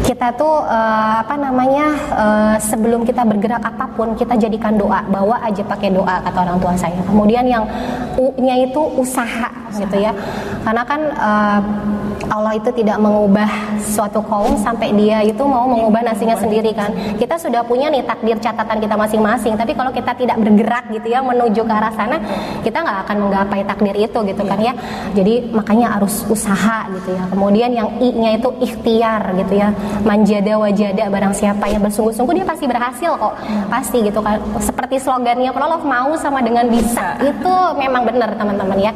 kita 0.06 0.34
tuh 0.38 0.62
uh, 0.62 1.22
apa 1.22 1.34
namanya 1.34 1.86
uh, 2.14 2.54
sebelum 2.62 3.02
kita 3.02 3.26
bergerak 3.26 3.62
apa 3.62 3.86
pun 3.94 4.14
kita 4.18 4.34
jadikan 4.38 4.74
doa. 4.74 5.02
Bawa 5.06 5.42
aja 5.44 5.62
pakai 5.62 5.94
doa 5.94 6.22
kata 6.24 6.38
orang 6.42 6.58
tua 6.58 6.74
saya. 6.74 6.98
Kemudian 7.06 7.46
yang 7.46 7.64
U-nya 8.16 8.56
itu 8.64 8.80
usaha 8.96 9.65
gitu 9.74 9.96
ya. 9.98 10.12
Karena 10.62 10.82
kan 10.86 11.00
uh, 11.16 11.60
Allah 12.26 12.58
itu 12.58 12.70
tidak 12.74 12.98
mengubah 12.98 13.46
suatu 13.78 14.18
kaum 14.26 14.58
sampai 14.58 14.90
dia 14.98 15.22
itu 15.22 15.42
mau 15.46 15.68
mengubah 15.68 16.02
nasinya 16.02 16.34
sendiri 16.34 16.74
kan. 16.74 16.90
Kita 17.16 17.38
sudah 17.38 17.62
punya 17.62 17.86
nih 17.92 18.02
takdir 18.02 18.36
catatan 18.42 18.82
kita 18.82 18.98
masing-masing 18.98 19.54
tapi 19.54 19.72
kalau 19.78 19.94
kita 19.94 20.12
tidak 20.18 20.36
bergerak 20.42 20.84
gitu 20.90 21.06
ya 21.12 21.22
menuju 21.22 21.62
ke 21.62 21.72
arah 21.72 21.92
sana 21.94 22.18
kita 22.66 22.82
nggak 22.82 22.98
akan 23.06 23.16
menggapai 23.28 23.60
takdir 23.62 23.94
itu 23.94 24.18
gitu 24.26 24.42
kan 24.42 24.58
ya. 24.58 24.72
Jadi 25.14 25.54
makanya 25.54 25.98
harus 25.98 26.26
usaha 26.26 26.90
gitu 26.98 27.14
ya. 27.14 27.24
Kemudian 27.30 27.70
yang 27.70 27.88
i-nya 28.02 28.38
itu 28.38 28.48
ikhtiar 28.58 29.22
gitu 29.38 29.54
ya. 29.62 29.70
Manjada 30.02 30.58
wajada 30.58 31.04
barang 31.06 31.34
siapa 31.36 31.70
yang 31.70 31.82
bersungguh-sungguh 31.86 32.42
dia 32.42 32.46
pasti 32.46 32.66
berhasil 32.66 33.12
kok. 33.14 33.34
Pasti 33.70 34.02
gitu 34.02 34.18
kan. 34.18 34.42
Seperti 34.58 34.98
slogannya 34.98 35.54
Prolof 35.54 35.86
mau 35.86 36.10
sama 36.18 36.42
dengan 36.42 36.66
bisa. 36.66 37.16
Itu 37.22 37.54
memang 37.78 38.02
benar 38.02 38.34
teman-teman 38.34 38.78
ya 38.82 38.92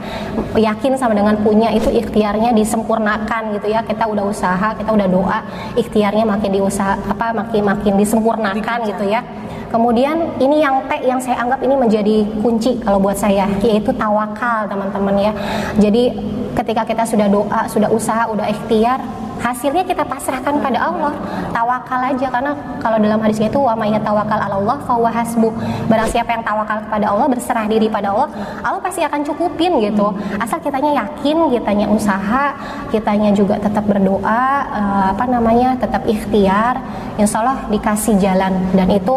yakin 0.60 0.94
sama 1.00 1.16
dengan 1.16 1.40
punya 1.40 1.72
itu 1.72 1.88
ikhtiarnya 1.88 2.52
disempurnakan 2.52 3.56
gitu 3.56 3.72
ya 3.72 3.80
kita 3.80 4.04
udah 4.04 4.24
usaha 4.28 4.68
kita 4.76 4.90
udah 4.92 5.08
doa 5.08 5.38
ikhtiarnya 5.74 6.28
makin 6.28 6.52
diusaha 6.60 7.00
apa 7.08 7.32
makin 7.32 7.62
makin 7.64 7.94
disempurnakan 7.96 8.78
gitu 8.84 9.04
ya 9.08 9.24
Kemudian 9.70 10.34
ini 10.42 10.66
yang 10.66 10.82
T 10.90 10.98
yang 11.06 11.22
saya 11.22 11.46
anggap 11.46 11.62
ini 11.62 11.78
menjadi 11.78 12.26
kunci 12.42 12.82
kalau 12.82 12.98
buat 12.98 13.14
saya 13.14 13.46
yaitu 13.62 13.94
tawakal 13.94 14.66
teman-teman 14.66 15.30
ya. 15.30 15.32
Jadi 15.78 16.10
ketika 16.58 16.82
kita 16.82 17.06
sudah 17.06 17.30
doa, 17.30 17.70
sudah 17.70 17.86
usaha, 17.86 18.26
udah 18.26 18.50
ikhtiar, 18.50 18.98
hasilnya 19.40 19.82
kita 19.88 20.04
pasrahkan 20.04 20.60
pada 20.60 20.78
Allah. 20.78 21.12
Tawakal 21.50 22.00
aja 22.14 22.26
karena 22.30 22.52
kalau 22.78 22.96
dalam 23.00 23.18
hadisnya 23.18 23.48
itu 23.48 23.60
wa 23.60 23.74
may 23.74 23.92
tawakal 23.98 24.38
Allah 24.38 24.76
fa 24.84 24.94
hasbu. 24.96 25.48
Barang 25.88 26.08
siapa 26.08 26.36
yang 26.36 26.44
tawakal 26.44 26.78
kepada 26.84 27.06
Allah 27.10 27.26
berserah 27.26 27.66
diri 27.66 27.88
pada 27.88 28.12
Allah 28.12 28.28
Allah 28.62 28.80
pasti 28.80 29.00
akan 29.02 29.20
cukupin 29.24 29.80
gitu. 29.82 30.12
Asal 30.38 30.60
kitanya 30.60 31.04
yakin 31.04 31.50
kitanya 31.50 31.86
usaha 31.88 32.54
kitanya 32.92 33.32
juga 33.32 33.56
tetap 33.58 33.82
berdoa 33.88 34.44
uh, 34.70 35.04
apa 35.16 35.24
namanya 35.26 35.74
tetap 35.80 36.04
ikhtiar 36.04 36.78
insya 37.16 37.42
Allah 37.42 37.58
dikasih 37.72 38.20
jalan. 38.20 38.52
Dan 38.76 38.88
itu 38.92 39.16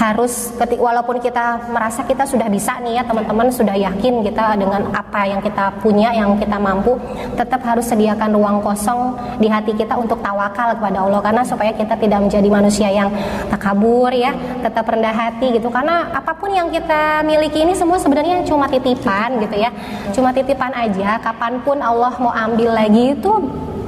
harus 0.00 0.56
ketik 0.56 0.80
walaupun 0.80 1.20
kita 1.20 1.68
merasa 1.68 2.00
kita 2.08 2.24
sudah 2.24 2.48
bisa 2.48 2.80
nih 2.80 2.96
ya 2.96 3.02
teman-teman 3.04 3.52
sudah 3.52 3.76
yakin 3.76 4.24
kita 4.24 4.56
dengan 4.56 4.88
apa 4.96 5.28
yang 5.28 5.44
kita 5.44 5.76
punya 5.84 6.16
yang 6.16 6.40
kita 6.40 6.56
mampu 6.56 6.96
tetap 7.36 7.60
harus 7.68 7.84
sediakan 7.84 8.32
ruang 8.32 8.64
kosong 8.64 9.12
di 9.36 9.52
hati 9.52 9.76
kita 9.76 10.00
untuk 10.00 10.24
tawakal 10.24 10.72
kepada 10.80 11.04
Allah. 11.04 11.20
Karena 11.20 11.42
supaya 11.44 11.76
kita 11.76 12.00
tidak 12.00 12.16
menjadi 12.16 12.48
manusia 12.48 12.88
yang 12.88 13.12
takabur 13.52 14.08
ya 14.16 14.32
tetap 14.64 14.88
rendah 14.88 15.12
hati 15.12 15.60
gitu. 15.60 15.68
Karena 15.68 16.08
apa 16.16 16.32
pun 16.32 16.48
yang 16.48 16.72
kita 16.72 17.20
miliki 17.20 17.60
ini 17.60 17.76
semua 17.76 18.00
sebenarnya 18.00 18.40
cuma 18.48 18.72
titipan 18.72 19.36
gitu 19.44 19.60
ya. 19.60 19.68
Cuma 20.16 20.32
titipan 20.32 20.72
aja. 20.72 21.20
Kapan 21.20 21.60
pun 21.60 21.76
Allah 21.76 22.16
mau 22.16 22.32
ambil 22.32 22.72
lagi 22.72 23.12
itu 23.20 23.32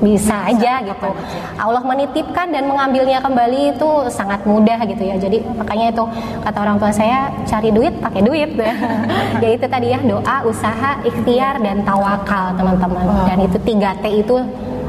bisa 0.02 0.50
aja 0.50 0.82
gitu. 0.82 1.10
Allah 1.56 1.82
menitipkan 1.86 2.50
dan 2.50 2.66
mengambilnya 2.66 3.22
kembali 3.22 3.78
itu 3.78 3.90
sangat 4.10 4.42
mudah 4.42 4.82
gitu 4.90 5.02
ya. 5.06 5.16
Jadi 5.16 5.46
makanya 5.54 5.94
itu 5.94 6.04
kata 6.42 6.58
orang 6.58 6.76
tua 6.82 6.90
saya 6.90 7.30
cari 7.46 7.70
duit 7.70 7.94
pakai 8.02 8.20
duit. 8.26 8.50
ya 9.42 9.48
itu 9.54 9.66
tadi 9.70 9.94
ya 9.94 10.02
doa, 10.02 10.36
usaha, 10.42 10.98
ikhtiar 11.06 11.62
dan 11.62 11.86
tawakal 11.86 12.52
teman-teman. 12.58 13.06
Dan 13.30 13.38
itu 13.46 13.56
3 13.62 14.02
T 14.02 14.04
itu 14.26 14.36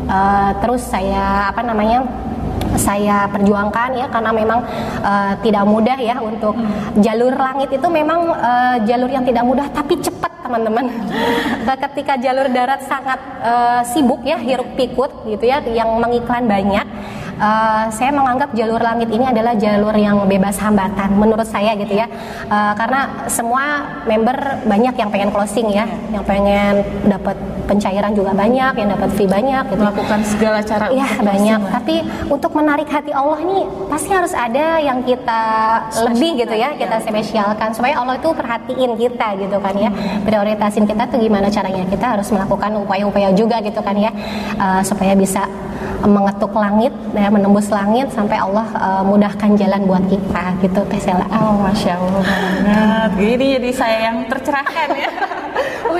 uh, 0.09 0.51
terus 0.59 0.81
saya 0.81 1.53
apa 1.53 1.61
namanya 1.61 2.03
saya 2.77 3.29
perjuangkan 3.29 3.89
ya 3.97 4.05
karena 4.09 4.31
memang 4.33 4.59
uh, 5.01 5.33
tidak 5.41 5.63
mudah 5.65 5.97
ya 5.97 6.17
untuk 6.19 6.55
jalur 6.99 7.33
langit 7.33 7.69
itu 7.73 7.87
memang 7.87 8.33
uh, 8.33 8.75
jalur 8.83 9.09
yang 9.09 9.25
tidak 9.25 9.43
mudah 9.45 9.67
tapi 9.71 9.97
cepat 10.01 10.33
teman-teman. 10.43 10.85
Ketika 11.83 12.19
jalur 12.19 12.51
darat 12.51 12.83
sangat 12.83 13.19
uh, 13.41 13.81
sibuk 13.87 14.21
ya, 14.27 14.35
hiruk 14.37 14.75
pikut 14.75 15.25
gitu 15.25 15.45
ya, 15.47 15.63
yang 15.63 15.97
mengiklan 15.97 16.45
banyak. 16.45 16.85
Uh, 17.33 17.89
saya 17.89 18.13
menganggap 18.13 18.53
jalur 18.53 18.77
langit 18.77 19.09
ini 19.09 19.25
adalah 19.25 19.57
jalur 19.57 19.91
yang 19.97 20.21
bebas 20.29 20.53
hambatan 20.61 21.17
menurut 21.17 21.49
saya 21.49 21.73
gitu 21.73 21.97
ya 21.97 22.05
uh, 22.45 22.77
karena 22.77 23.25
semua 23.25 23.89
member 24.05 24.61
banyak 24.69 24.93
yang 24.93 25.09
pengen 25.09 25.33
closing 25.33 25.65
ya 25.73 25.89
yang 26.13 26.21
pengen 26.21 26.85
dapat 27.09 27.33
pencairan 27.63 28.11
juga 28.11 28.31
banyak, 28.33 28.73
yang 28.75 28.89
dapat 28.93 29.09
fee 29.15 29.29
banyak 29.29 29.63
gitu. 29.71 29.81
Melakukan 29.81 30.19
segala 30.27 30.59
cara 30.61 30.85
Iya 30.91 31.07
banyak, 31.19 31.59
closing 31.59 31.63
lah. 31.63 31.71
tapi 31.79 31.95
untuk 32.27 32.51
menarik 32.53 32.87
hati 32.87 33.11
Allah 33.11 33.39
ini 33.41 33.59
pasti 33.87 34.09
harus 34.11 34.33
ada 34.35 34.77
yang 34.79 34.99
kita 35.01 35.41
lebih 36.07 36.43
gitu 36.43 36.55
ya, 36.55 36.75
kita 36.75 36.99
spesialkan 37.01 37.71
supaya 37.71 37.97
Allah 37.97 38.19
itu 38.19 38.29
perhatiin 38.31 38.91
kita 38.95 39.27
gitu 39.39 39.57
kan 39.57 39.75
ya, 39.75 39.89
prioritasin 40.23 40.83
kita 40.83 41.07
tuh 41.07 41.19
gimana 41.19 41.47
caranya 41.47 41.83
kita 41.87 42.05
harus 42.17 42.27
melakukan 42.29 42.71
upaya-upaya 42.83 43.31
juga 43.33 43.63
gitu 43.63 43.79
kan 43.79 43.95
ya, 43.95 44.11
eh, 44.59 44.81
supaya 44.83 45.15
bisa 45.15 45.45
mengetuk 46.03 46.51
langit, 46.51 46.91
ya, 47.15 47.31
menembus 47.31 47.71
langit 47.71 48.11
sampai 48.11 48.35
Allah 48.35 48.67
eh, 48.75 49.03
mudahkan 49.07 49.55
jalan 49.55 49.81
buat 49.87 50.03
kita 50.11 50.43
gitu 50.59 50.81
Teh 50.91 50.99
Sela. 50.99 51.23
Oh, 51.31 51.63
masya 51.63 51.95
Allah 51.95 52.23
banget. 52.23 53.09
Gini 53.15 53.45
jadi 53.59 53.69
saya 53.71 53.97
yang 54.11 54.17
tercerahkan 54.27 54.89
ya. 54.93 55.11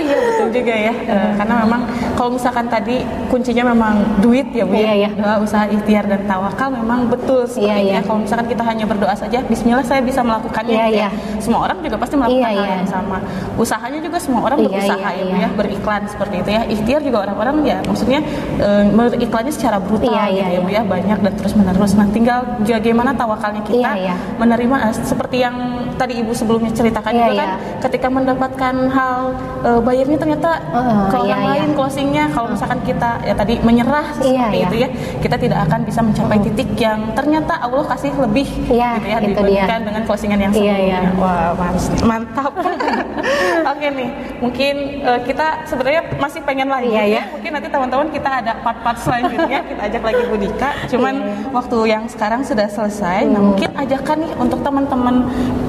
iya 0.03 0.17
betul 0.19 0.47
juga 0.51 0.73
ya. 0.73 0.93
Eh, 0.93 1.29
karena 1.35 1.55
memang 1.63 1.81
kalau 2.13 2.29
misalkan 2.35 2.65
tadi 2.67 2.95
kuncinya 3.27 3.63
memang 3.71 3.93
duit 4.19 4.47
ya 4.51 4.63
bu. 4.63 4.75
ya. 4.75 4.79
Iya, 4.79 4.93
iya. 4.93 5.09
Doa, 5.13 5.35
usaha, 5.39 5.65
ikhtiar 5.65 6.05
dan 6.05 6.21
tawakal 6.23 6.69
memang 6.69 7.07
betul 7.07 7.47
seperti 7.47 7.65
Iya, 7.65 7.77
iya. 7.79 7.93
ya. 7.97 7.99
Kalau 8.03 8.19
misalkan 8.21 8.47
kita 8.47 8.63
hanya 8.63 8.85
berdoa 8.85 9.15
saja, 9.15 9.39
Bismillah 9.43 9.81
saya 9.81 10.01
bisa 10.01 10.21
melakukannya. 10.21 10.73
Iya, 10.73 10.85
gitu 10.85 10.97
ya. 10.99 11.09
iya. 11.09 11.39
Semua 11.39 11.59
orang 11.65 11.77
juga 11.79 11.95
pasti 11.97 12.15
melakukan 12.15 12.51
Iya, 12.51 12.61
hal 12.61 12.77
yang 12.79 12.89
sama. 12.89 13.17
Usahanya 13.55 13.99
juga 13.99 14.17
semua 14.19 14.41
orang 14.43 14.57
Iya, 14.59 14.67
berusaha 14.69 15.09
iya, 15.09 15.09
ya 15.13 15.23
iya. 15.23 15.37
ya, 15.39 15.49
beriklan 15.53 16.01
seperti 16.05 16.35
itu 16.39 16.49
ya. 16.49 16.61
Ikhtiar 16.65 17.01
juga 17.01 17.17
orang-orang 17.23 17.55
ya, 17.63 17.77
maksudnya 17.83 18.19
eh, 18.59 18.83
beriklannya 18.91 19.53
secara 19.53 19.77
brutal 19.79 20.11
Iya, 20.11 20.23
gitu 20.27 20.37
iya, 20.37 20.47
ya 20.49 20.59
bu 20.59 20.69
ya, 20.69 20.81
banyak 20.83 21.17
dan 21.21 21.33
terus 21.37 21.53
menerus. 21.53 21.91
Nah 21.93 22.07
tinggal 22.09 22.39
juga 22.61 22.79
gimana 22.79 23.11
tawakalnya 23.13 23.63
kita 23.63 23.91
Iya, 23.93 24.11
iya. 24.11 24.15
menerima 24.37 24.75
eh, 24.89 24.93
seperti 24.95 25.37
yang 25.39 25.55
tadi 25.93 26.19
ibu 26.19 26.33
sebelumnya 26.33 26.73
ceritakan 26.73 27.11
Iya, 27.13 27.19
juga 27.23 27.33
kan 27.37 27.49
iya. 27.49 27.57
ketika 27.81 28.07
mendapatkan 28.09 28.75
hal 28.89 29.17
eh, 29.63 29.79
bayarnya 29.93 30.17
ternyata 30.17 30.49
Oh, 30.73 31.05
ke 31.05 31.17
orang 31.19 31.37
iya, 31.39 31.49
lain 31.53 31.69
iya. 31.69 31.75
closingnya 31.77 32.23
kalau 32.27 32.49
misalkan 32.49 32.81
kita 32.81 33.21
ya 33.21 33.33
tadi 33.33 33.61
menyerah 33.61 34.05
Iya, 34.09 34.17
seperti 34.17 34.57
iya. 34.57 34.65
itu 34.65 34.75
ya 34.75 34.89
kita 35.21 35.35
tidak 35.37 35.59
akan 35.63 35.79
bisa 35.85 35.99
mencapai 36.01 36.37
titik 36.41 36.69
yang 36.75 37.13
ternyata 37.13 37.53
Allah 37.61 37.85
kasih 37.85 38.09
lebih 38.17 38.47
Iya, 38.67 38.89
gitu 38.97 39.07
ya 39.07 39.17
dibandingkan 39.21 39.79
dia. 39.79 39.85
dengan 39.85 40.01
closingan 40.03 40.39
yang 40.39 40.51
Iya, 40.51 40.57
sebelumnya 40.73 40.99
iya. 41.05 41.11
wah 41.15 41.53
man- 41.53 42.01
mantap 42.03 42.53
oke 43.71 43.87
nih 43.87 44.09
mungkin 44.39 44.75
eh, 45.01 45.19
kita 45.23 45.47
sebenarnya 45.65 46.01
masih 46.17 46.41
pengen 46.43 46.67
lanjut 46.67 46.91
Iya, 46.93 47.03
iya. 47.07 47.21
ya 47.23 47.31
mungkin 47.31 47.51
nanti 47.53 47.67
teman-teman 47.69 48.07
kita 48.11 48.29
ada 48.43 48.53
part-part 48.59 48.97
selanjutnya 48.99 49.59
kita 49.69 49.81
ajak 49.87 50.01
lagi 50.03 50.21
Bu 50.27 50.35
Dika 50.37 50.69
cuman 50.89 51.13
Iya. 51.13 51.51
waktu 51.53 51.77
yang 51.87 52.03
sekarang 52.07 52.41
sudah 52.43 52.67
selesai 52.67 53.27
nah 53.27 53.39
Hmm. 53.43 53.55
mungkin 53.55 53.69
ajakan 53.75 54.17
nih 54.23 54.31
untuk 54.39 54.59
teman-teman 54.63 55.15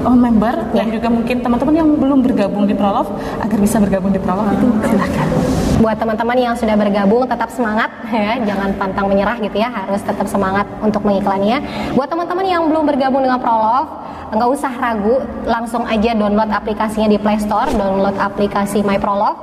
oh, 0.03 0.15
member 0.15 0.55
dan 0.71 0.85
Iya. 0.87 0.95
juga 0.99 1.07
mungkin 1.09 1.35
teman-teman 1.39 1.73
yang 1.75 1.89
belum 1.95 2.19
bergabung 2.21 2.63
di 2.65 2.73
Prolove 2.73 3.11
agar 3.39 3.57
bisa 3.57 3.77
bergabung 3.79 4.11
di 4.11 4.19
Prolove 4.19 4.51
itu 4.53 4.67
silahkan 4.85 5.27
Buat 5.75 5.99
teman-teman 5.99 6.39
yang 6.39 6.55
sudah 6.55 6.71
bergabung 6.73 7.27
tetap 7.27 7.51
semangat 7.51 7.91
ya, 8.07 8.39
jangan 8.47 8.71
pantang 8.79 9.11
menyerah 9.11 9.35
gitu 9.43 9.59
ya, 9.59 9.67
harus 9.67 9.99
tetap 9.99 10.23
semangat 10.23 10.63
untuk 10.79 11.03
mengiklaninya. 11.03 11.59
Buat 11.91 12.07
teman-teman 12.07 12.47
yang 12.47 12.63
belum 12.71 12.87
bergabung 12.87 13.19
dengan 13.19 13.43
Prolove, 13.43 13.91
nggak 14.33 14.49
usah 14.49 14.73
ragu, 14.73 15.21
langsung 15.45 15.85
aja 15.85 16.17
download 16.17 16.49
aplikasinya 16.49 17.09
di 17.09 17.17
Play 17.21 17.37
Store, 17.37 17.69
download 17.73 18.17
aplikasi 18.17 18.81
My 18.81 18.97
Prolove, 18.97 19.37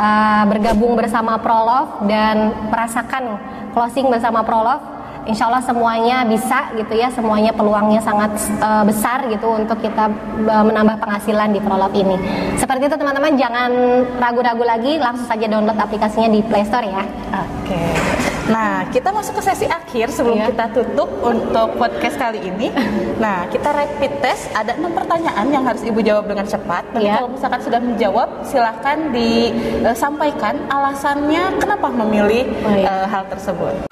uh, 0.00 0.44
bergabung 0.48 0.96
bersama 0.96 1.36
Prolove 1.36 2.08
dan 2.08 2.54
merasakan 2.72 3.36
closing 3.76 4.08
bersama 4.08 4.40
Prolove. 4.40 4.92
Insya 5.22 5.46
Allah 5.46 5.62
semuanya 5.62 6.26
bisa 6.26 6.74
gitu 6.74 6.98
ya, 6.98 7.06
semuanya 7.14 7.54
peluangnya 7.54 8.02
sangat 8.02 8.34
uh, 8.58 8.82
besar 8.82 9.22
gitu 9.30 9.54
untuk 9.54 9.78
kita 9.78 10.10
uh, 10.50 10.64
menambah 10.66 10.98
penghasilan 10.98 11.54
di 11.54 11.62
Prolove 11.62 11.94
ini. 11.94 12.16
Seperti 12.58 12.90
itu 12.90 12.96
teman-teman, 12.98 13.38
jangan 13.38 13.70
ragu-ragu 14.18 14.66
lagi, 14.66 14.98
langsung 14.98 15.30
saja 15.30 15.46
download 15.46 15.78
aplikasinya 15.78 16.26
di 16.26 16.42
Play 16.42 16.66
Store 16.66 16.82
ya. 16.82 17.06
Oke. 17.38 18.31
Nah, 18.52 18.84
kita 18.92 19.08
masuk 19.08 19.40
ke 19.40 19.42
sesi 19.42 19.64
akhir 19.64 20.12
sebelum 20.12 20.36
Iya. 20.36 20.52
kita 20.52 20.64
tutup 20.76 21.08
untuk 21.24 21.80
podcast 21.80 22.20
kali 22.20 22.44
ini. 22.44 22.68
Nah, 23.16 23.48
kita 23.48 23.72
rapid 23.72 24.12
test. 24.20 24.52
Ada 24.52 24.76
enam 24.76 24.92
pertanyaan 24.92 25.48
yang 25.48 25.64
harus 25.64 25.80
ibu 25.80 26.04
jawab 26.04 26.28
dengan 26.28 26.44
cepat. 26.44 26.84
Dan 26.92 27.00
Iya. 27.00 27.14
kalau 27.16 27.28
misalkan 27.32 27.60
sudah 27.64 27.80
menjawab, 27.80 28.28
silahkan 28.44 28.98
disampaikan 29.08 30.60
alasannya 30.68 31.56
kenapa 31.56 31.88
memilih 31.88 32.44
Oh, 32.60 32.76
iya. 32.76 32.84
eh, 32.84 33.06
hal 33.08 33.24
tersebut. 33.26 33.88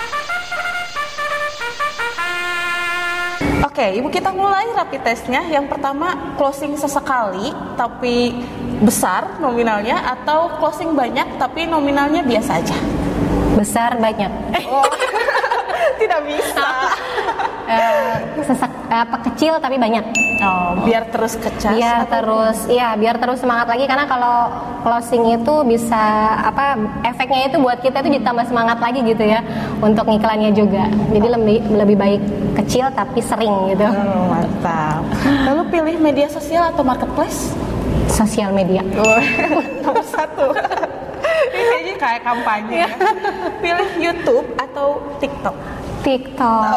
Oke, 3.61 3.87
ibu 3.97 4.13
kita 4.13 4.29
mulai 4.31 4.69
rapid 4.77 5.01
testnya. 5.01 5.41
Yang 5.47 5.73
pertama 5.73 6.37
closing 6.37 6.77
sesekali 6.77 7.49
tapi 7.81 8.45
besar 8.81 9.41
nominalnya 9.41 10.05
atau 10.07 10.53
closing 10.61 10.93
banyak 10.93 11.41
tapi 11.41 11.65
nominalnya 11.65 12.21
biasa 12.21 12.61
aja. 12.61 12.77
Besar 13.61 13.91
banyak. 13.95 14.31
Oh, 14.65 14.89
tidak 16.01 16.21
bisa. 16.25 16.69
Eh, 17.71 18.15
sesak 18.43 18.67
apa 18.91 19.23
kecil 19.23 19.55
tapi 19.63 19.79
banyak. 19.79 20.03
Oh, 20.43 20.83
biar 20.83 21.07
terus 21.07 21.39
kecas. 21.39 21.71
Biar 21.71 22.03
atau- 22.03 22.11
terus 22.19 22.67
ya 22.67 22.99
biar 22.99 23.15
terus 23.15 23.39
semangat 23.39 23.71
lagi 23.71 23.87
karena 23.87 24.11
kalau 24.11 24.51
closing 24.83 25.39
itu 25.39 25.55
bisa 25.63 26.03
apa 26.43 26.75
efeknya 27.07 27.47
itu 27.47 27.63
buat 27.63 27.79
kita 27.79 28.03
itu 28.03 28.19
ditambah 28.19 28.43
semangat 28.51 28.83
lagi 28.83 29.07
gitu 29.07 29.23
ya 29.23 29.39
untuk 29.79 30.03
ngiklannya 30.03 30.51
juga. 30.51 30.91
Jadi 31.15 31.29
lebih 31.31 31.57
lebih 31.71 31.95
baik 31.95 32.23
kecil 32.59 32.91
tapi 32.91 33.23
sering 33.23 33.71
gitu. 33.71 33.87
Oh, 33.87 34.27
mantap. 34.27 35.07
Lalu 35.23 35.63
pilih 35.71 35.97
media 36.03 36.27
sosial 36.27 36.75
atau 36.75 36.83
marketplace? 36.83 37.55
Sosial 38.11 38.51
media. 38.51 38.83
Nomor 39.87 40.03
satu. 40.03 40.51
Kayak 42.01 42.21
kampanye. 42.25 42.89
ya. 42.89 42.89
Pilih 43.63 43.91
YouTube 44.01 44.47
atau 44.57 45.05
TikTok? 45.21 45.53
TikTok. 46.01 46.73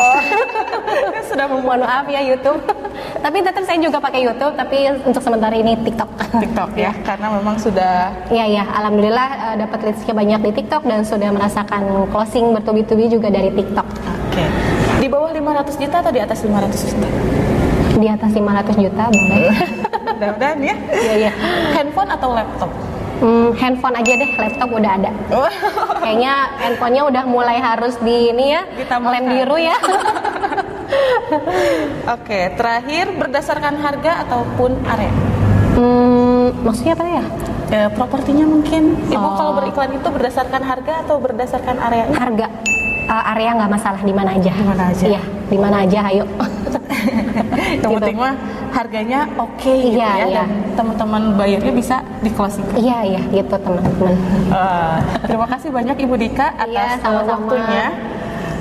Sudah 1.32 1.48
Mohon 1.48 1.88
maaf 1.88 2.06
ya 2.12 2.20
YouTube. 2.20 2.60
tapi 3.24 3.40
tetap 3.40 3.64
saya 3.64 3.80
juga 3.80 4.04
pakai 4.04 4.28
YouTube 4.28 4.52
tapi 4.60 4.92
untuk 5.08 5.24
sementara 5.24 5.56
ini 5.56 5.80
TikTok. 5.80 6.12
TikTok 6.44 6.70
ya, 6.76 6.92
karena 7.08 7.40
memang 7.40 7.56
sudah 7.56 8.12
Iya 8.28 8.46
ya, 8.52 8.64
alhamdulillah 8.68 9.30
eh, 9.32 9.56
dapat 9.64 9.80
rezeki 9.96 10.12
banyak 10.12 10.40
di 10.44 10.52
TikTok 10.60 10.84
dan 10.84 11.08
sudah 11.08 11.32
merasakan 11.32 12.12
closing 12.12 12.52
bertubi-tubi 12.52 13.08
juga 13.08 13.32
dari 13.32 13.48
TikTok. 13.56 13.88
Oke. 14.28 14.46
Di 15.00 15.08
bawah 15.08 15.32
500 15.32 15.80
juta 15.80 15.96
atau 16.04 16.12
di 16.12 16.20
atas 16.20 16.40
500 16.44 16.90
juta? 16.92 17.08
Di 17.96 18.08
atas 18.12 18.32
500 18.36 18.76
juta 18.76 19.04
boleh. 19.08 19.52
Mudah-mudahan 20.20 20.60
ya. 20.60 20.76
Iya 20.92 21.14
iya. 21.16 21.32
Handphone 21.72 22.12
atau 22.12 22.30
laptop? 22.36 22.72
Hmm, 23.24 23.56
handphone 23.56 23.96
aja 23.96 24.14
deh, 24.14 24.30
laptop 24.36 24.70
udah 24.70 24.92
ada. 24.94 25.10
Oh, 25.32 25.48
Kayaknya 25.98 26.34
handphonenya 26.60 27.02
udah 27.08 27.24
mulai 27.24 27.56
harus 27.56 27.96
di 27.98 28.30
ini 28.30 28.52
ya, 28.52 28.68
Ditambahkan. 28.76 29.16
lem 29.16 29.26
biru 29.26 29.56
ya. 29.56 29.78
Oke, 32.14 32.54
terakhir 32.54 33.06
berdasarkan 33.14 33.74
harga 33.80 34.12
ataupun 34.28 34.78
area? 34.86 35.14
hmm, 35.74 36.62
maksudnya 36.62 36.94
apa 36.94 37.06
ya? 37.08 37.24
Ya, 37.66 37.84
propertinya 37.90 38.46
mungkin. 38.46 38.94
Ibu 39.08 39.18
Oh. 39.18 39.34
kalau 39.34 39.52
beriklan 39.58 39.90
itu 39.94 40.06
berdasarkan 40.06 40.62
harga 40.62 40.94
atau 41.02 41.18
berdasarkan 41.18 41.76
area? 41.82 42.06
Harga 42.12 42.48
Eh, 43.04 43.24
area 43.36 43.52
nggak 43.54 43.70
masalah 43.70 44.00
di 44.00 44.12
mana 44.12 44.32
aja. 44.32 44.50
Di 44.50 44.64
mana 44.64 44.84
aja. 44.88 45.06
Iya, 45.06 45.22
di 45.50 45.58
mana 45.58 45.76
aja, 45.82 46.00
ayo. 46.08 46.24
Yang 47.76 47.84
Gitu. 47.84 47.96
penting 48.00 48.18
mah 48.18 48.34
harganya 48.74 49.30
oke 49.38 49.62
gitu 49.64 49.96
Iya, 49.96 50.10
ya 50.10 50.26
iya. 50.26 50.36
dan 50.42 50.50
teman-teman 50.74 51.38
bayarnya 51.38 51.72
bisa 51.72 51.96
di 52.20 52.30
closing. 52.30 52.66
iya 52.74 53.06
iya, 53.06 53.22
gitu 53.30 53.54
teman-teman. 53.56 54.16
Eh, 54.50 54.98
terima 55.24 55.46
kasih 55.48 55.70
banyak 55.70 55.96
Ibu 56.00 56.16
Dika 56.18 56.48
atas 56.56 56.68
Iya, 56.68 56.86
eh, 56.90 56.98
sama-sama. 57.00 57.38
waktunya. 57.38 57.86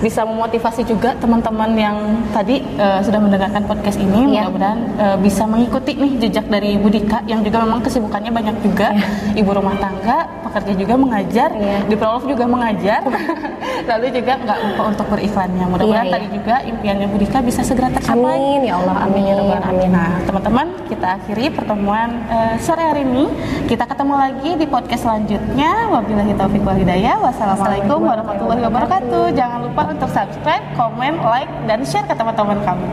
Bisa 0.03 0.27
memotivasi 0.27 0.83
juga 0.83 1.15
teman-teman 1.17 1.71
yang 1.73 1.97
tadi 2.35 2.59
eh, 2.75 3.01
sudah 3.01 3.23
mendengarkan 3.23 3.62
podcast 3.65 3.97
ini. 3.97 4.35
Iya. 4.35 4.51
Mudah-mudahan 4.51 4.81
eh, 4.99 5.17
bisa 5.23 5.47
mengikuti 5.47 5.95
nih 5.95 6.12
jejak 6.21 6.51
dari 6.51 6.75
Ibu 6.75 6.88
Dika 6.91 7.23
yang 7.25 7.41
juga 7.41 7.62
memang 7.62 7.81
kesibukannya 7.81 8.35
banyak 8.35 8.57
juga. 8.61 8.91
Ibu 9.33 9.51
rumah 9.55 9.79
tangga, 9.79 10.27
pekerja 10.43 10.73
juga 10.75 10.95
mengajar, 10.99 11.51
Iya. 11.55 11.87
di 11.87 11.95
Prolove 11.95 12.27
juga 12.27 12.45
mengajar. 12.45 13.01
Lalu 13.91 14.07
juga 14.12 14.33
nggak 14.37 14.59
lupa 14.59 14.83
untuk 14.91 15.07
beriklannya. 15.09 15.65
Mudah-mudahan 15.71 16.07
Iya, 16.07 16.11
iya. 16.11 16.15
tadi 16.19 16.27
juga 16.35 16.55
impiannya 16.61 17.07
Bu 17.07 17.17
Dika 17.23 17.38
bisa 17.38 17.61
segera 17.62 17.88
tercapai. 17.88 18.43
Amin 18.43 18.67
ya 18.67 18.75
Allah, 18.77 18.97
amin 19.07 19.23
ya 19.23 19.35
Rabbal 19.38 19.62
alamin. 19.62 19.91
Nah, 19.95 20.11
teman-teman, 20.27 20.67
kita 20.91 21.07
akhiri 21.17 21.47
pertemuan 21.55 22.09
eh, 22.27 22.55
sore 22.59 22.83
hari 22.83 23.07
ini. 23.07 23.31
Kita 23.65 23.87
ketemu 23.87 24.15
lagi 24.19 24.51
di 24.59 24.67
podcast 24.67 25.07
selanjutnya. 25.07 25.71
Wabillahi 25.88 26.35
taufiq 26.35 26.62
wal 26.67 26.75
hidayah. 26.75 27.17
Wassalamualaikum 27.23 28.03
warahmatullahi 28.03 28.62
wabarakatuh. 28.67 29.25
Jangan 29.33 29.59
lupa 29.62 29.83
untuk 29.92 30.09
subscribe, 30.09 30.64
komen, 30.74 31.20
like, 31.20 31.52
dan 31.68 31.85
share 31.85 32.09
ke 32.09 32.14
teman-teman 32.16 32.57
kamu. 32.64 32.88